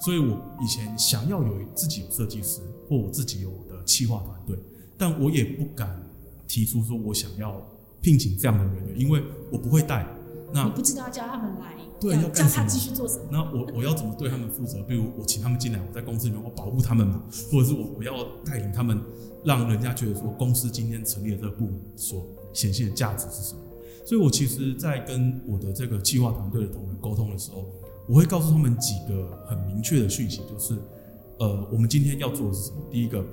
[0.00, 4.56] 所以我以前想要有自己有设计师或我自己有的企划团队，
[4.96, 6.02] 但我也不敢
[6.46, 7.60] 提出说我想要
[8.00, 10.06] 聘请这样的人员，因为我不会带，
[10.52, 13.24] 那你不知道要叫他们来，对，要叫他继续做什么？
[13.30, 14.82] 那我我要怎么对他们负责？
[14.82, 18.12] 比如我请他们进来，我在公司里面我保护他们嘛，或者是我我要
[18.44, 19.00] 带领他们。
[19.44, 23.60] 让人家觉得说，公司今天成立的这个部门所显现的价值是什么？
[24.04, 27.64] 所以我其实，在跟我的这个计划团队的同仁沟通的时候，
[28.08, 30.76] 我会告诉他们几个很明确的讯息，就是，
[31.38, 32.78] 呃，我们今天要做的是什么？
[32.90, 33.24] 第一个，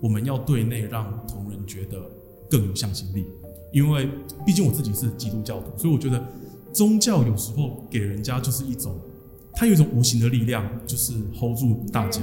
[0.00, 2.02] 我们要对内让同仁觉得
[2.50, 3.24] 更有向心力，
[3.72, 4.10] 因为
[4.44, 6.20] 毕竟我自己是基督教徒，所以我觉得
[6.74, 8.94] 宗教有时候给人家就是一种，
[9.54, 12.20] 它有一种无形的力量，就是 hold 住大家。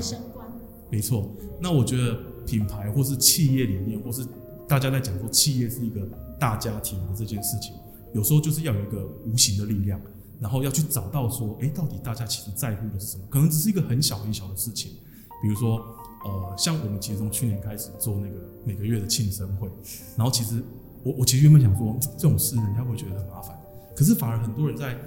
[0.91, 1.27] 没错，
[1.59, 2.19] 那我觉得。
[2.43, 4.25] 品牌或是企业里面，或是
[4.67, 6.01] 大家在讲说企业是一个
[6.39, 7.71] 大家庭的这件事情，
[8.15, 10.01] 有时候就是要有一个无形的力量，
[10.39, 13.23] 然后要去找到说，哎，到底大家其实在乎的是什么？
[13.29, 14.91] 可能只是一个很小很小的事情，
[15.39, 15.85] 比如说，
[16.25, 18.35] 呃，像我们其实从去年开始做那个
[18.65, 19.69] 每个月的庆生会，
[20.17, 20.61] 然后其实
[21.03, 23.55] 我我其实原本想说这种事人家会觉得很麻烦，
[23.95, 24.97] 可是反而很多人在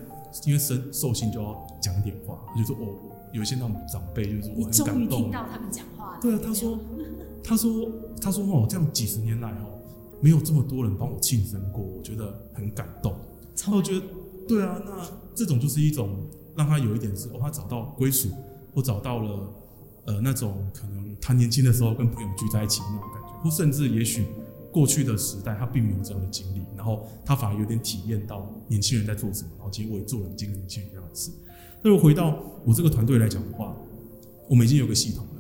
[0.44, 2.88] 因为生寿星就要讲点话，就说哦，
[3.32, 6.78] 有一些那种长辈就是我很感动，听到他们讲话，对啊，他说。
[7.46, 7.86] 他说
[8.22, 9.78] ：“他说哦，这样几十年来哦，
[10.18, 13.14] 没有这么多人帮我庆生过，我觉得很感动。
[13.58, 14.06] 然后我觉得，
[14.48, 16.08] 对啊，那这种就是一种
[16.56, 18.30] 让他有一点是哦，他找到归属，
[18.74, 19.52] 或找到了
[20.06, 24.24] 呃那种可能他年轻的时候跟朋友聚在一起的那种感觉，或甚至也许
[24.74, 31.30] 过去的时代他并没有这样的经历，然后他反而有点体验到年轻人在做什么，然后结果也做了跟年轻人一样的事。
[31.80, 33.76] 那如果回到我这个团队来讲的话，
[34.48, 35.30] 我们已经有个系统了。”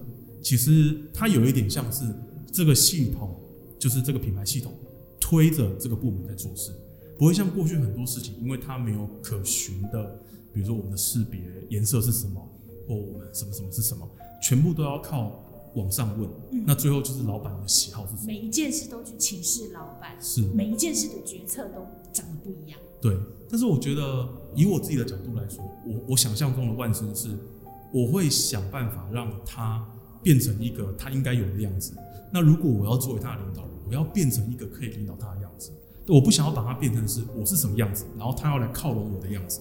[0.40, 2.04] 其实它有一点像是
[2.52, 3.34] 这个系统，
[3.78, 4.72] 就是这个品牌系统
[5.18, 6.70] 推着这个部门在做事，
[7.18, 10.16] 不会像过去很多事情，因为它没有可循的，
[10.52, 12.40] 比如说我们的识别颜色是什么，
[12.86, 14.08] 或我们什么什么是什么，
[14.40, 15.43] 全部都要靠
[15.74, 16.28] 网上问。
[16.50, 18.26] 嗯、那最后就是老板的喜好是什么？
[18.26, 22.78] 每一件事都去请示老板，是每一件事的决策都长得不一样。
[23.00, 23.16] 对，
[23.50, 27.36] 但是我觉得以我自己的角度来说，我我想象中的万生是，
[27.92, 29.84] 我会想办法让他。
[30.24, 31.92] 变成一个他应该有的样子。
[32.32, 35.70] 那如果我要作为他的领导人，我要变成一个可以领导他的样子。
[36.08, 39.60] 我不想要把他变成是我是什么样子，然后他要来靠拢我的样子。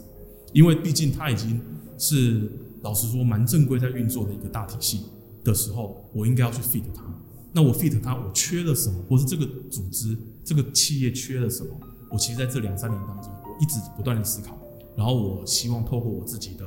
[0.53, 1.59] 因为毕竟他已经
[1.97, 2.49] 是
[2.81, 5.01] 老实说蛮正规在运作的一个大体系
[5.43, 7.03] 的时候，我应该要去 fit 他。
[7.51, 11.69] 那我 fit 他，我缺了什么，或是这个组织、这个企业缺了什么？
[12.09, 14.57] 我其实在这两三年当中，我一直不断的思考，
[14.95, 16.65] 然后我希望透过我自己的。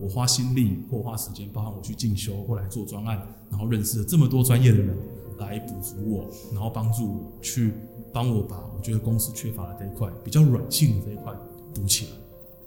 [0.00, 4.96] 我花心力或花时间，包含我去进修或来做专案，然后认识了这么多专业的人
[5.38, 7.72] 来补足我，然后帮助我去
[8.12, 11.34] 帮我把我觉得公司缺乏的这一块比较软性的这一块
[11.74, 12.10] 补起来。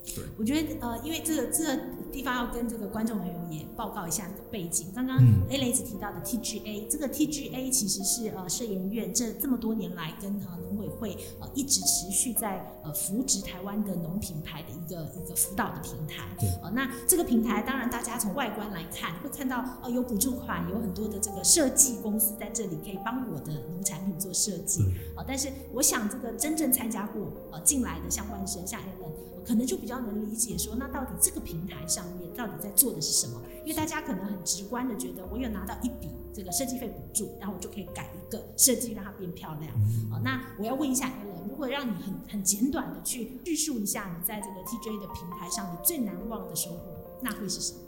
[0.04, 1.80] 对，我觉得呃，因为这个这个
[2.12, 4.88] 地方要跟这个观众朋友也报告一下这个背景。
[4.96, 16.24] 刚刚 Alex 提到的 TGA，、嗯、这个 TGA 其实是呃社研院这这么多年来跟呃农委会呃一直持续在呃扶植台湾的农品牌的一个一个辅导的平台。
[16.40, 24.84] 对，呃，那这个平台当然大家从外观来看会看到呃有补助款，有很多的这个设计公司在这里可以帮我的农产品做设计。
[25.16, 29.12] 呃，但是我想这个真正参加过呃进来的相关生像 Alan
[29.46, 33.42] 可能就比较能理解说，那到底这个平台上面到底在做的是什么？
[33.64, 39.72] 因为大家可能很直观的觉得，我有拿到一笔这个设计费补助，然后我就可以改一个设计让它变漂亮。
[40.10, 46.80] 好，那我要问一下 Alan，如果让你很很简短的去叙述一下你在这个 TGA 的平台上你最难忘的收获，
[47.22, 47.80] 那会是什么？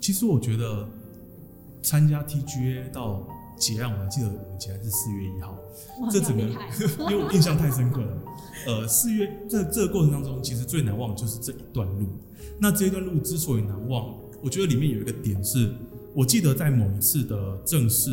[0.00, 0.88] 其实我觉得
[1.82, 5.56] 参加 TGA 到结案，我还记得我们结案是四月一号，
[6.10, 6.42] 这整个
[7.10, 8.16] 因为我印象太深刻了。
[8.66, 12.06] 呃，四月这这个过程当中，其实最难忘的就是这一段路。
[12.60, 15.72] 那这一段路之所以难忘，我觉得里面有一个点是，
[16.14, 18.10] 我记得在某一次的正式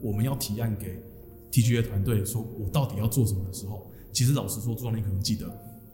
[0.00, 1.02] 我们要提案给
[1.50, 5.46] TGA 团队，说我到底要做什么的时候，其实老实说，朱总你可能记得，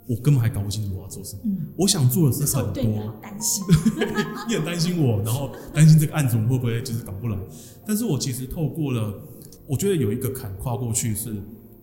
[0.07, 1.43] 我根本还搞不清楚我要做什么。
[1.45, 3.65] 嗯、我想做的是很多，担心，
[4.49, 7.39] 你很担心我，然后担心这个案子我们会不会就是搞不来。
[7.87, 9.13] 但是我其实透过了，
[9.67, 11.35] 我觉得有一个坎跨过去是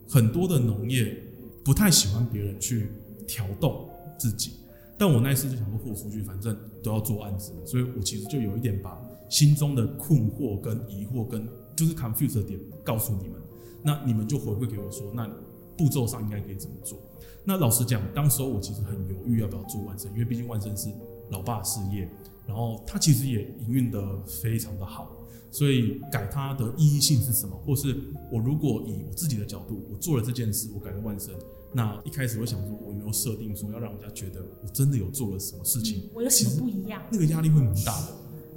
[0.08, 1.18] 很多的农业。
[1.64, 2.90] 不太喜欢别人去
[3.26, 3.88] 挑动
[4.18, 4.52] 自己，
[4.98, 9.00] 但我那一次就想说豁出去，反正都要做案子，所以我其实就有一点把
[9.30, 13.40] 心中的困惑跟疑惑跟就是 confuse 的点告诉你们，
[13.82, 15.28] 那你们就回馈给我说，那
[15.76, 16.98] 步骤上应该可以怎么做？
[17.44, 20.88] 那老实讲，当时候我其实很犹豫要不要做万生，因为毕竟万生是
[21.30, 22.08] 老爸的事业，
[22.46, 25.10] 然后他其实也营运的非常的好。
[25.54, 27.54] 所以改它的意义性是什么？
[27.64, 27.96] 或是
[28.28, 31.32] 我如果以我自己的角度，我做了这件事，我改了万生，
[31.72, 36.00] 那一开始我想说，我有没有设定说要让人家觉得我真的有做了什么事情？
[36.06, 37.00] 嗯、我有什么不一样？
[37.08, 38.08] 那个压力会蛮大的。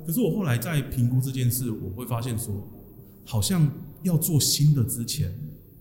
[0.07, 2.67] 可是我后来在评估这件事，我会发现说，
[3.25, 3.71] 好像
[4.01, 5.31] 要做新的之前，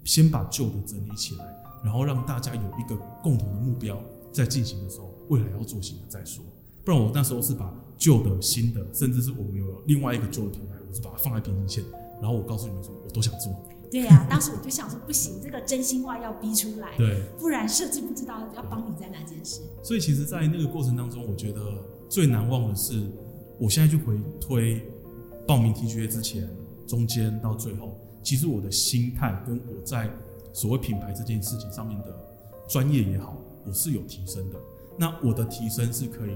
[0.05, 1.47] 先把旧的整理起来，
[1.83, 3.99] 然后让大家有一个共同的目标，
[4.33, 6.45] 在进行的时候，未来要做新的再说。
[6.85, 10.76] 不然我那时候是把旧的、新的，甚至是我们有另外一个旧的品牌。
[11.01, 11.85] 把它放在平行线，
[12.21, 13.53] 然后我告诉你们说，我都想做。
[13.89, 19.61] 对呀、啊，当时我就想说，不行，这个真心话要逼出来，对，不然设计不知道要帮你在哪件事。
[19.83, 21.61] 所以其实，在那个过程当中，我觉得
[22.09, 23.01] 最难忘的是，
[23.59, 24.83] 我现在就回推
[25.47, 26.51] 报名 TGA 之前、
[26.85, 30.11] 中间到最后，其实我的心态跟我在
[30.53, 32.07] 所谓品牌这件事情上面的
[32.69, 34.57] 专业也好，我是有提升的。
[34.99, 36.35] 那我的提升是可以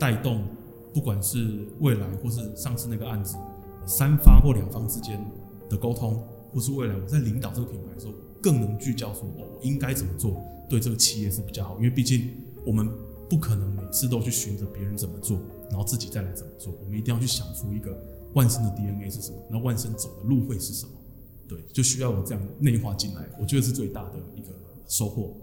[0.00, 0.44] 带动，
[0.92, 3.36] 不管是未来或是上次那个案子。
[3.86, 5.18] 三方或两方之间
[5.68, 6.22] 的沟通，
[6.52, 8.12] 或是未来我在领导这个品牌的时候，
[8.42, 11.76] 更能聚焦说，哦，我应该怎么做，对这个企业是比较好。
[11.76, 12.30] 因为毕竟
[12.64, 12.88] 我们
[13.28, 15.38] 不可能每次都去寻着别人怎么做，
[15.70, 16.72] 然后自己再来怎么做。
[16.82, 17.96] 我们一定要去想出一个
[18.34, 20.92] 万声的 DNA 是什么，那万声走的路会是什么？
[21.48, 24.48] 对，就需要我这样内化进来，我觉得是最大的一个
[24.86, 25.34] 收获。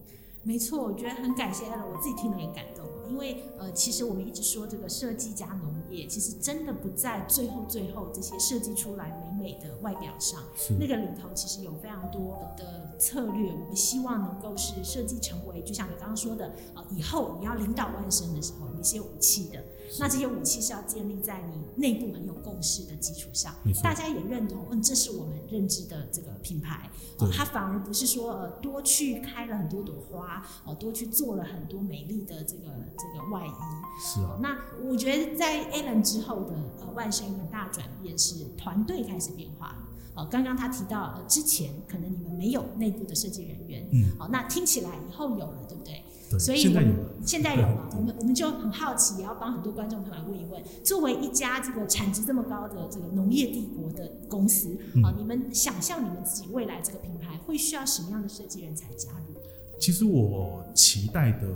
[0.43, 2.85] 没错，我觉得很感谢 Alan，我自己听了很感动。
[3.09, 10.43] 因为呃，其实我们一直说这个设计加农业，其实真的不在最后最后这些设计出来美美的外表上，
[10.79, 13.51] 那个里头其实有非常多的策略。
[13.51, 19.63] 我们希望能够是设计成为，就像你刚刚说的，呃，以后你要领导万生的时候，你是有武器的。
[19.97, 26.89] 那这些武器是要建立在你内部很有共识的基础上，大家也认同，嗯，这是我们认知的这个品牌。
[27.17, 32.63] 呃，它反而不是说呃多去开了很多朵花，呃，多去做了很多美丽的这个
[32.97, 33.51] 这个外衣。
[33.99, 34.37] 是啊。
[34.41, 39.75] 那我觉得在 Alan 之后的呃万声很大转变是团队开始变化。
[40.15, 46.03] 哦，刚刚他提到呃之前可能你们没有内部的设计人员，嗯，好，那听起来以后有了，对不对？
[46.37, 54.69] 所以，现在有了现在有了，我们我们就很好奇，也要帮很多观众朋友问一问：作为一家这个产值这么高的这个农业帝国的公司，
[55.01, 59.39] 啊、嗯，你们想象你们自己未来这个品牌会需要什么样的设计人才加入？
[59.79, 61.47] 其实我期待的，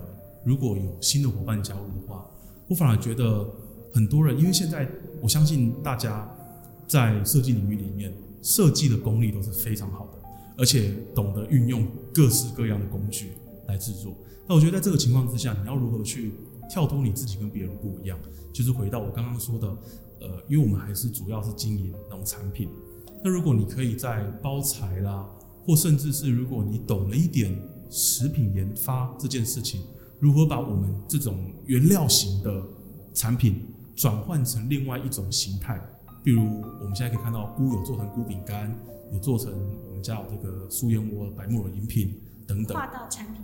[0.44, 2.26] 如果有新的伙伴加入的话，
[2.68, 3.46] 我反而觉得
[3.94, 4.90] 很多人，因为现在
[5.22, 6.28] 我相信大家
[6.88, 8.12] 在设计领域里面，
[8.42, 10.20] 设计的功力都是非常好的，
[10.58, 13.34] 而且懂得运用各式各样的工具
[13.68, 14.16] 来制作。
[14.48, 16.34] 那我觉得在这个情况之下，你要如何去
[16.70, 18.18] 跳脱你自己跟别人不一样？
[18.52, 19.68] 就是回到我刚刚说的，
[20.22, 22.70] 呃，因为我们还是主要是经营农产品。
[23.24, 25.26] 那如果你可以在包材啦，
[25.66, 27.58] 或甚至是如果你懂了一点
[27.90, 29.82] 食品研发这件事情，
[30.20, 32.62] 如何把我们这种原料型的
[33.14, 33.66] 产品
[33.96, 35.82] 转换成另外一种形态？
[36.24, 38.74] 比如我们现在可以看到菇有做成菇饼干，
[39.12, 39.52] 有做成
[39.88, 42.14] 我们家有这个素燕窝白木耳饮品
[42.46, 42.74] 等等。
[42.74, 43.42] 跨到产品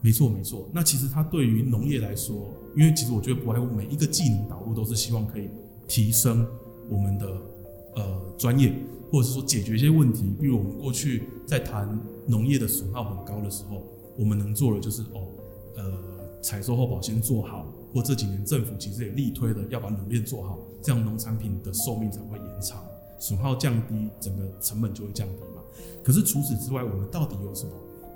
[0.00, 0.68] 没错，没错。
[0.72, 5.48] 那其实它对于农业来说，因为其实我觉得不外乎每一个技能导入都是希望可以
[5.86, 6.44] 提升
[6.88, 7.26] 我们的
[7.94, 8.74] 呃专业，
[9.10, 10.24] 或者是说解决一些问题。
[10.40, 11.88] 比如我们过去在谈
[12.26, 13.82] 农业的损耗很高的时候，
[14.18, 15.28] 我们能做的就是哦，
[15.76, 15.92] 呃，
[16.42, 22.82] 采收后保鲜做好，或这几年政府其实也力推的要把冷链做好，这样农产品的寿命才会延长，
[23.20, 25.62] 损耗降低，整个成本就会降低嘛。
[26.02, 27.70] 可是除此之外，我们到底有什么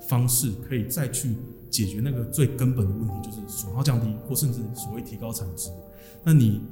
[0.08, 1.34] 方式可以再去？
[1.68, 5.68] 解决那个最根本的问题，就是损耗降低，或甚至所谓提高产值。
[6.24, 6.62] 那你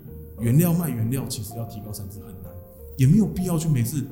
[0.41, 2.51] 原料卖原料，其实要提高产值很难，
[2.97, 4.03] 也没有必要去每次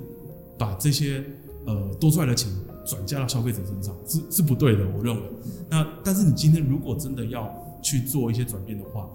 [0.59, 1.25] 把这些
[1.65, 2.53] 呃多出来的钱
[2.85, 4.85] 转嫁到消费者身上，是是不对的。
[4.95, 5.23] 我认为。
[5.71, 7.51] 那但是你今天如果真的要
[7.81, 9.09] 去做一些转变的话，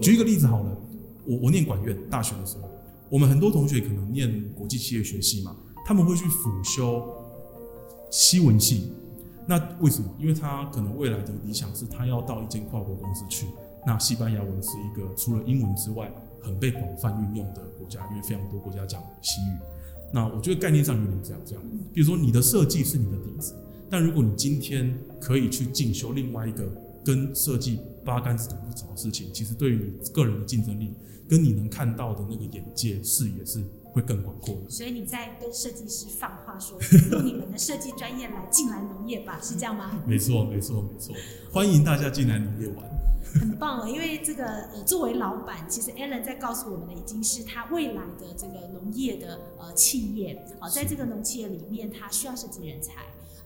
[0.00, 0.76] 举一个例子好了，
[1.26, 2.68] 我我念管院大学的时候，
[3.08, 5.54] 我们很多同学可能念国际企业学系嘛，
[5.84, 7.06] 他们会去辅修
[8.10, 8.90] 西文系。
[9.50, 10.08] 那为什么？
[10.16, 13.48] 因为他可能未来的理想是他要到一间跨国公司去。
[13.84, 16.08] 那西班牙文是一个除了英文之外
[16.40, 19.58] 很被广泛运用的国家，因为非常多国家讲西语。
[20.12, 21.64] 那我觉得概念上有点这样这样。
[21.92, 23.52] 比如说你的设计是你的底子，
[23.90, 26.70] 但如果你今天可以去进修另外一个
[27.04, 30.94] 跟设计八竿子打不着的事情，其实对于你个人的竞争力
[31.28, 33.64] 跟你能看到的那个眼界视野是。
[33.92, 36.78] 会更广阔，所以你在跟设计师放话说，
[37.12, 40.00] 用你们的设计专业来进来农业吧，是这样吗？
[40.06, 41.14] 没错，没错，没错，
[41.52, 42.84] 欢迎大家进来农业玩，
[43.40, 43.88] 很棒哦。
[43.88, 52.92] 因为这个呃，作为老板，其实 Alan 在告诉我们的已经是他未来的这个农业的呃企业啊，在这个农企业里面，他需要设计人才。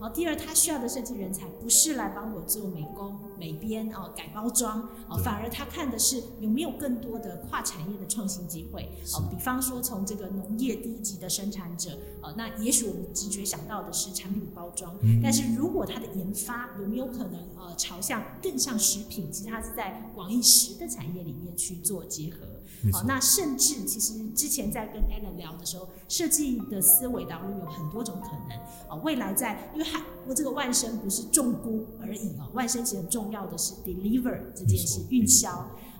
[0.04, 8.82] 哦，第二，他需要的设计人才不是来帮我做美工、美编哦、改包装哦，反而他看的是有没有更多的跨产业的创新机会
[9.14, 9.24] 哦。
[9.30, 22.53] 比方说，从这个农业低级的生产者哦，那也许我们直觉想到的是产品包装，嗯、但是如果他的研发有没有可能呃朝向更像食品，其实它是在广义食的产业里面去做结合。
[22.92, 28.58] 好，那甚至其实之前在跟 Alan 聊的时候，设计的思维当中有很多种可能
[28.88, 29.00] 啊。
[29.02, 35.50] 未来在，因为还我这个万生不是重估而已哦，万生其实很重要的是 deliver 这件事，运销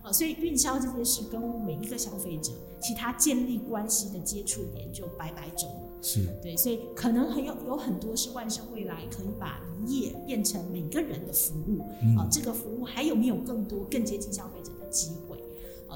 [0.03, 5.80] 啊，所以运销这件事跟每一个消费者，其他建立关系的接触点就百百种了。
[6.03, 11.80] 是对，所以可能很有有很多是万生未来可以把农业变成每个人的服务
[12.18, 15.24] 啊，这个服务还有没有更多更接近消费者的机会？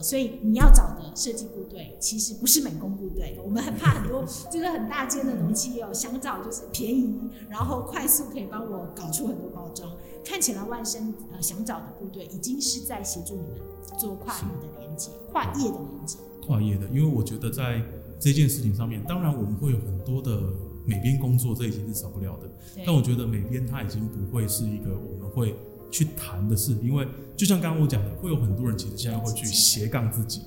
[0.02, 7.18] 所以你要找的设计部队其实不是美工部队，我们很怕很多这个很大间的农企业想找就是便宜，
[7.48, 9.90] 然后快速可以帮我搞出很多包装。
[10.24, 13.60] 看起来万生呃想找的部队已经是在协助你们
[13.98, 16.18] 做跨域的连接，跨业的连接。
[16.46, 17.82] 跨业的，因为我觉得在
[18.20, 20.40] 这件事情上面，当然我们会有很多的
[20.84, 22.50] 美编工作，这已经是少不了的。
[22.84, 25.54] 但我觉得美编它已经不会是一个我们会。
[25.90, 30.42] 去谈的是，因为就像刚刚我讲的，会有很多人其实现在会去斜杠自己，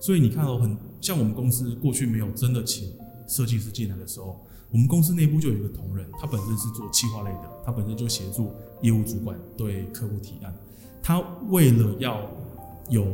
[0.00, 2.92] 所以你看到很像我们公司过去没有真的请
[3.26, 4.40] 设计师进来的时候，
[4.70, 10.54] 我们公司内部就有一个同仁，他本身是做企划类的，他本身就协助业务主管对客户提案，
[11.02, 12.20] 他为了要
[12.88, 13.04] 有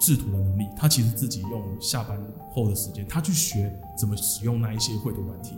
[0.00, 2.20] 制图的能力，他其实自己用下班
[2.52, 5.54] 后的时间，他去学怎么使用那一些绘图软体。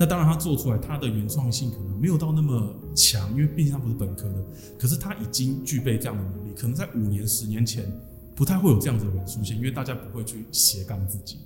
[0.00, 4.44] 那当然，他做出来，他的原创性可能没有到那么强，因为毕竟他不是本科的。
[4.78, 7.84] 可是他已经具备这样的能力，可能在五年、十年前
[8.36, 11.38] 不太会有这样子的人出现，因为大家不会去斜杠自己。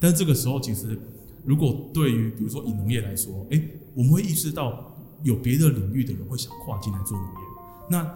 [0.00, 0.98] 但是这个时候，其实
[1.44, 3.62] 如果对于比如说以农业来说，诶、
[3.94, 4.92] 我们会意识到
[5.22, 7.34] 有别的领域的人会想跨进来做农业。
[7.88, 8.12] 那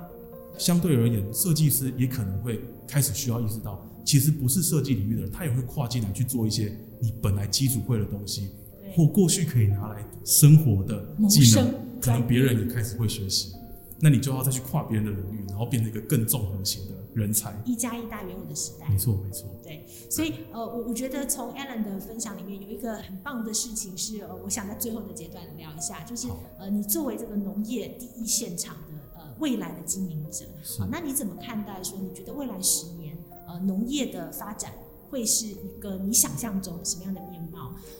[0.58, 8.48] 相对而言，设计师也可能会开始需要意识到，其实不是设计领域的人，他也会跨进来去做一些你本来基础会的东西。
[8.94, 13.52] 或过去可以拿来生活的技能，可能别人也开始会学习，
[14.00, 17.54] 那你就要再去跨别人的领域，然后变成一个更综合型的人才。
[17.64, 19.48] 一加一大于五的时代，没错没错。
[19.62, 26.28] 对，所以呃，我我觉得从 Alan 的分享里面有一个很棒的事情是，呃，我想在最后的阶段聊一下，就是
[26.58, 30.44] 呃，你作为这个农业第一现场的呃未来的经营者，
[30.78, 33.16] 好，那你怎么看待说，你觉得未来十年
[33.48, 34.72] 呃农业的发展？
[35.10, 37.43] 会是一个你想象中什么样的面貌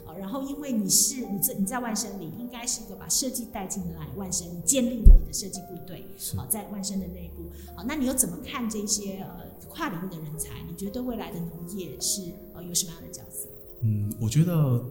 [0.07, 0.15] 啊？
[0.19, 6.05] 然后因为你是你在你在万生里，应该是一个把设计带进来万生，你建立了你的设计部队
[6.37, 7.43] 啊，在万生的内部
[7.77, 10.51] 啊，那你又怎么看这些呃跨领域的人才？
[10.69, 12.23] 你觉得未来的农业是
[12.55, 13.49] 呃有什么样的角色？
[13.83, 14.85] 嗯，我觉得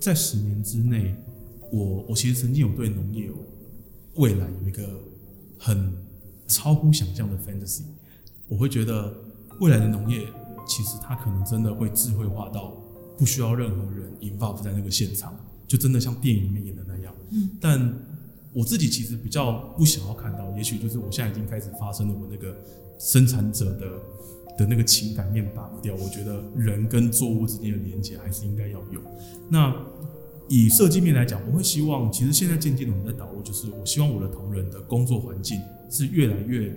[0.00, 1.14] 在十年之内，
[1.70, 3.34] 我我其实曾经有对农业有
[4.14, 5.00] 未来有一个
[5.58, 5.92] 很
[6.48, 7.82] 超乎想象的 fantasy，
[8.48, 9.12] 我会觉得
[9.60, 10.26] 未来的农业。
[10.66, 12.72] 其实它可能真的会智慧化到
[13.16, 15.34] 不需要任何人 involve 在那个现场，
[15.66, 17.14] 就真的像电影里面演的那样。
[17.30, 17.94] 嗯，但
[18.52, 22.56] 我自己其实比较不想要看到，也许就是我现在已经开始发生了，我那个
[22.98, 23.86] 生产者的
[24.58, 25.94] 的那个情感面拔不掉。
[25.94, 29.00] 我觉得人跟作物之间的连接还是应该要有。
[29.48, 29.74] 那
[30.48, 35.60] 以设计面来讲，我会希望，其实现在渐渐的我们在导入，就是我希望我的同仁的工作环境
[35.90, 36.70] 是越来越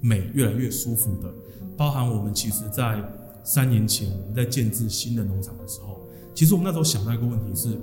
[0.00, 1.32] 美、越来越舒服的，
[1.76, 3.02] 包含我们其实，在
[3.44, 6.00] 三年前，我们在建制新的农场的时候，
[6.34, 7.76] 其实我们那时候想到一个问题是，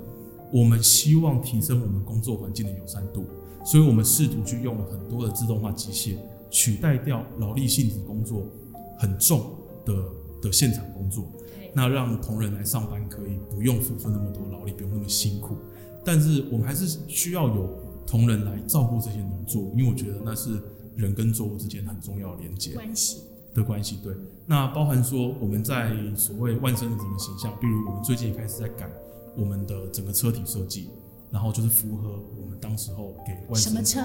[0.52, 3.24] 我们希望提升我们工作环境的友善度，
[3.64, 6.16] 所以我们试图去用了很多的自动化机械，
[6.50, 8.46] 取代掉劳力性质工作
[8.98, 9.50] 很重
[9.84, 9.94] 的
[10.42, 11.26] 的现场工作，
[11.74, 15.56] 那让同仁来上班可以不用付出那么多劳力，不用那么辛苦，
[16.04, 17.76] 但是我们还是需要有
[18.06, 20.62] 同仁来照顾这些农作物，因为我觉得那是
[20.94, 22.72] 人跟作物之间很重要的连接。
[22.74, 23.22] 关系。
[23.56, 28.86] 的关系，对，那包含说我们在所谓万生的整个形象，比如我们最近也开始在改
[29.34, 30.90] 我们的整个车体设计，
[31.30, 34.00] 然后就是符合我们当时候给万生什么车？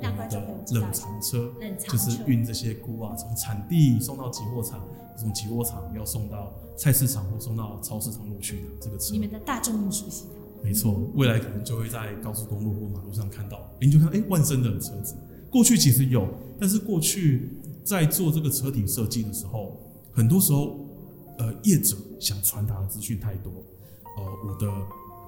[0.00, 1.52] 我们的冷藏车，
[1.88, 4.80] 就是运这些菇啊，从产地送到集货场，
[5.16, 9.12] 从集货场要送到菜市场或送到超市通路去的这个车。
[9.12, 15.16] 你们的大众运输系统，没错，未来可能就会在高速公路或马路上看到，你就看哎，万生的车子。
[15.50, 16.28] 过去其实有，
[16.60, 17.50] 但是过去。
[17.84, 19.78] 在做这个车体设计的时候，
[20.12, 20.78] 很多时候，
[21.38, 23.52] 呃，业者想传达的资讯太多，
[24.16, 24.72] 呃，我的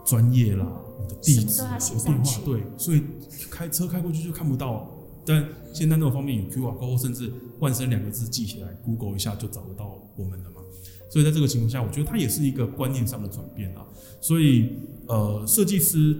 [0.05, 0.67] 专业啦，
[0.99, 3.03] 我的地址、我的电话，对，所以
[3.51, 4.91] 开车开过去就看不到。
[5.29, 10.63] 但现在那种方面有 QR code，甚至万生两个字记起来，Google 一下就找得到我们了嘛。
[11.11, 13.85] 所以在这个情况下，我觉得它也是一个观念上的转变啊。
[14.21, 14.71] 所以，
[15.09, 16.17] 呃，设计师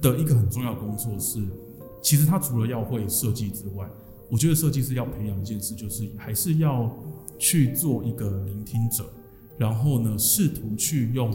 [0.00, 1.42] 的一个很重要的工作是，
[2.02, 3.86] 其实他除了要会设计之外，
[4.30, 6.94] 我觉得设计师要培养一件事，就是还是要
[7.38, 9.10] 去做一个聆听者，
[9.56, 11.34] 然后呢，试图去用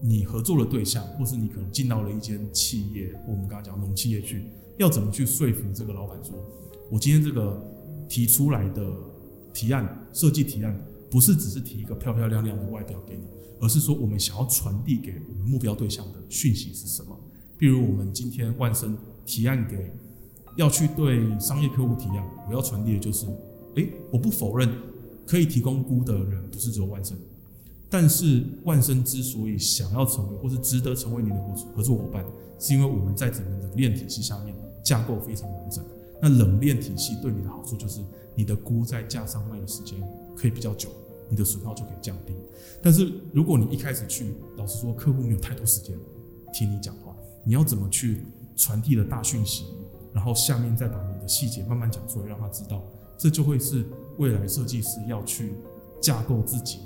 [0.00, 4.46] 你合作的对象，或是你可能进到了一间企业，或我们刚刚讲农企业去，
[4.78, 6.34] 要怎么去说服这个老板说，
[6.90, 7.62] 我今天这个
[8.08, 8.90] 提出来的
[9.52, 10.74] 提案设计提案，
[11.10, 13.24] 不是只是提一个漂漂亮亮的外表给你，
[13.60, 17.14] 而是说我们想要传递给我们目标对象的讯息是什么？
[17.58, 18.96] 比如我们今天万声
[19.26, 19.92] 提案给。
[20.56, 23.26] 要去对商业客户提案，我要传递的就是，
[23.76, 24.68] 诶，我不否认
[25.26, 27.16] 可以提供菇的人不是只有万生，
[27.90, 32.24] 但是万生之所以想要成为或是值得成为你的合合作伙伴，
[32.58, 35.84] 是因为我们在整个冷链体系下面架构非常完整。
[36.22, 38.00] 那冷链体系对你的好处就是，
[38.34, 40.00] 你的菇在架上卖的时间
[40.36, 40.88] 可以比较久，
[41.28, 42.32] 你的损耗就可以降低。
[42.80, 45.96] 但是如果你一开始去，老实说，客户没有太多时间
[46.52, 48.22] 听你讲话，你要怎么去
[48.56, 49.64] 传递的大讯息？
[50.14, 52.80] 然后下面再把你的细节慢慢讲出来，让他知道，
[53.18, 53.84] 这就会是
[54.16, 55.52] 未来设计师要去
[56.00, 56.78] 架构自己，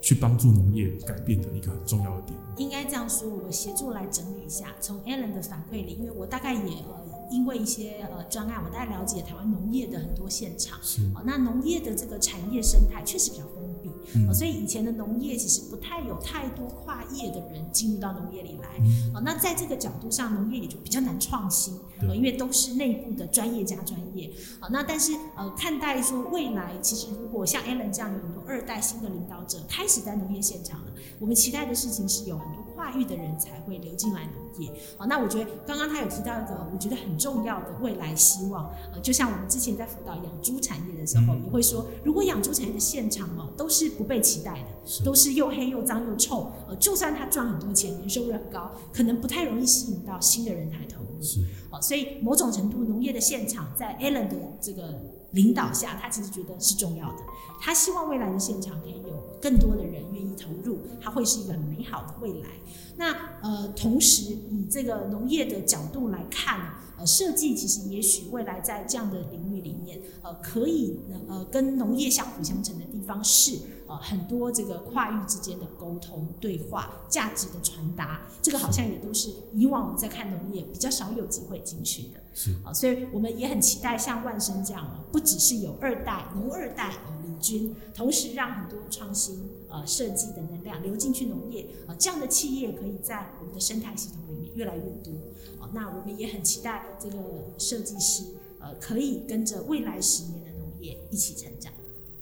[0.00, 2.38] 去帮助农业改变的一个很重要的点。
[2.56, 7.04] 应该这样说，我协助来整理一下，从 Alan 的反馈里，因为我大概也呃。
[7.30, 10.78] 因为一些呃专案，我大概了解台湾农业的很多现场。
[10.80, 11.02] 是。
[11.14, 14.18] 哦，那农业的这个产业生态确实比较封闭。
[14.18, 14.32] 嗯。
[14.34, 18.68] 所以以前的农业其实不太有太多跨业的人进入到农业里来。
[18.80, 19.12] 嗯。
[19.14, 21.74] 哦，那在这个角度上，农业也就比较难创新。
[22.00, 22.16] 对。
[22.16, 24.30] 因为都是内部的专业加专业。
[24.60, 34.72] 哦，那但是呃，看待说未来，其实如果像 Alan 这样有很多二代新的领导者开始在农业现场了，我们期待的事情是有很多跨域的人才会流进来农业。
[34.96, 51.22] 哦，那我觉得刚刚他有提到一个我觉得很重要的未来希望，呃，就像我们之前在辅导养猪产业的时候，也会说，如果养猪产业的现场哦都是不被期待的，都是又黑又脏又臭，呃，就算他赚很多钱，年收入很高，可能不太容易吸引到新的人才投入。
[51.22, 54.94] 是，哦，所以某种程度，农业的现场在 Alan 的这个
[55.32, 57.18] 领导下，他其实觉得是重要的。
[57.60, 62.48] 他希望未来的现场可以有更多的人愿意投入，它会是一个很美好的未来。
[62.96, 63.12] 那
[63.42, 82.20] 呃，同时以这个农业的角度来看，呃，设计其实也许未来在这样的领域里面，呃，可以呃跟农业相辅相成的地方是呃很多这个跨域之间的沟通、对话、价值的传达，这个好像也都是以往我们在看农业比较少有机会进去的。
[82.38, 95.12] 是啊，所以我们也很期待像万生这样，不只是有二代农二代领军，同时让很多创新呃设计的能量流进去农业，呃这样的企业可以在我们的生态系统里面越来越多。
[95.58, 97.18] 哦，那我们也很期待这个
[97.58, 98.22] 设计师
[98.60, 101.72] 呃可以跟着未来十年的农业一起成长。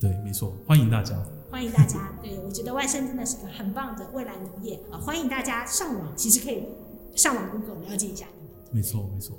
[0.00, 2.18] 对，没错，欢迎大家，欢迎大家。
[2.22, 6.64] 对，我觉得万生真的是个很棒的未来农业啊，呃，欢迎大家上网，其实可以
[7.14, 8.26] 上网 Google 了解一下。
[8.70, 9.36] 没错，没错。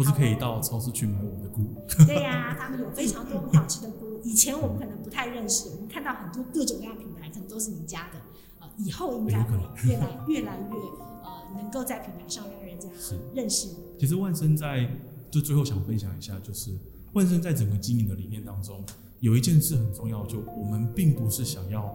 [0.00, 1.62] 不是可以到超市去买我们的菇？
[2.06, 4.18] 对呀、啊，他们有非常多很好吃的菇。
[4.24, 8.18] 以前我们可能不太认识，我们看到很多各种各样品牌，可能都是您家的。
[8.60, 10.74] 呃，以后应该会越来越来越
[11.22, 12.88] 呃，能够在品牌上让人家
[13.34, 13.68] 认识。
[13.98, 14.88] 其实万生在
[15.30, 16.70] 就最后想分享一下，就是
[17.12, 18.82] 万生在整个经营的理念当中，
[19.18, 21.94] 有一件事很重要，就我们并不是想要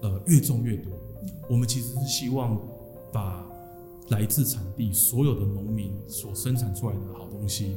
[0.00, 0.90] 呃越种越多，
[1.50, 2.58] 我们其实是希望
[3.12, 3.44] 把。
[4.08, 7.76] 来自产地所有的农民所生产出来的好东西，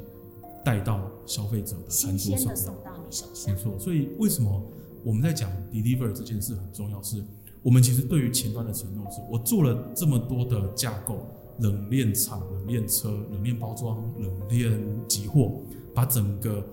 [0.63, 3.53] 带到消费者的餐桌上，送到你手上。
[3.53, 4.61] 没错，所以为什么
[5.03, 7.01] 我们在讲 deliver 这件事很重要？
[7.01, 7.23] 是
[7.63, 11.25] 我们其实对于前端的承诺是，我做了这么多的架构，
[11.59, 15.59] 冷链厂、冷链车、冷链包装、冷链集货，
[15.93, 16.63] 把整个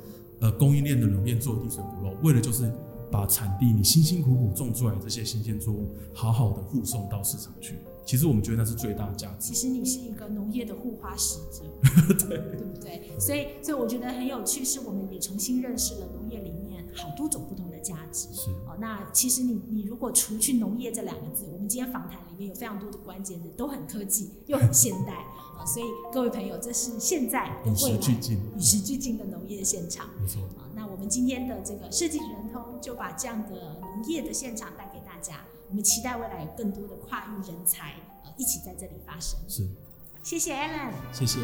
[0.41, 2.71] 呃供应链的冷链做滴水不漏，为了就是
[3.11, 7.77] 把产地你辛辛苦苦种出来的这些新鲜作物，好好的护送到市场去。
[8.07, 9.53] 其实我们觉得那是最大的价值。
[9.53, 11.65] 其实你是一个农业的护花使者，
[12.27, 13.19] 对，对不对？
[13.19, 18.29] 所以，所以我觉得很有趣，是我们也重新认识了农业里面好多种不同的价值。
[18.33, 25.13] 是哦，那其实你你如果除去农业这两个字，我们今天访谈里面有非常多的关键字，都很科技又很现代
[25.59, 25.67] 啊。
[25.67, 30.09] 所以各位朋友，这是现在跟未来与时俱进、与时俱进的农业现场。
[30.21, 30.41] 没错
[35.69, 37.95] 我们期待未来有更多的跨域人才，
[38.25, 39.39] 呃，一起在这里发生。
[39.49, 39.69] 是，
[40.23, 41.41] 谢谢 Alan，谢谢。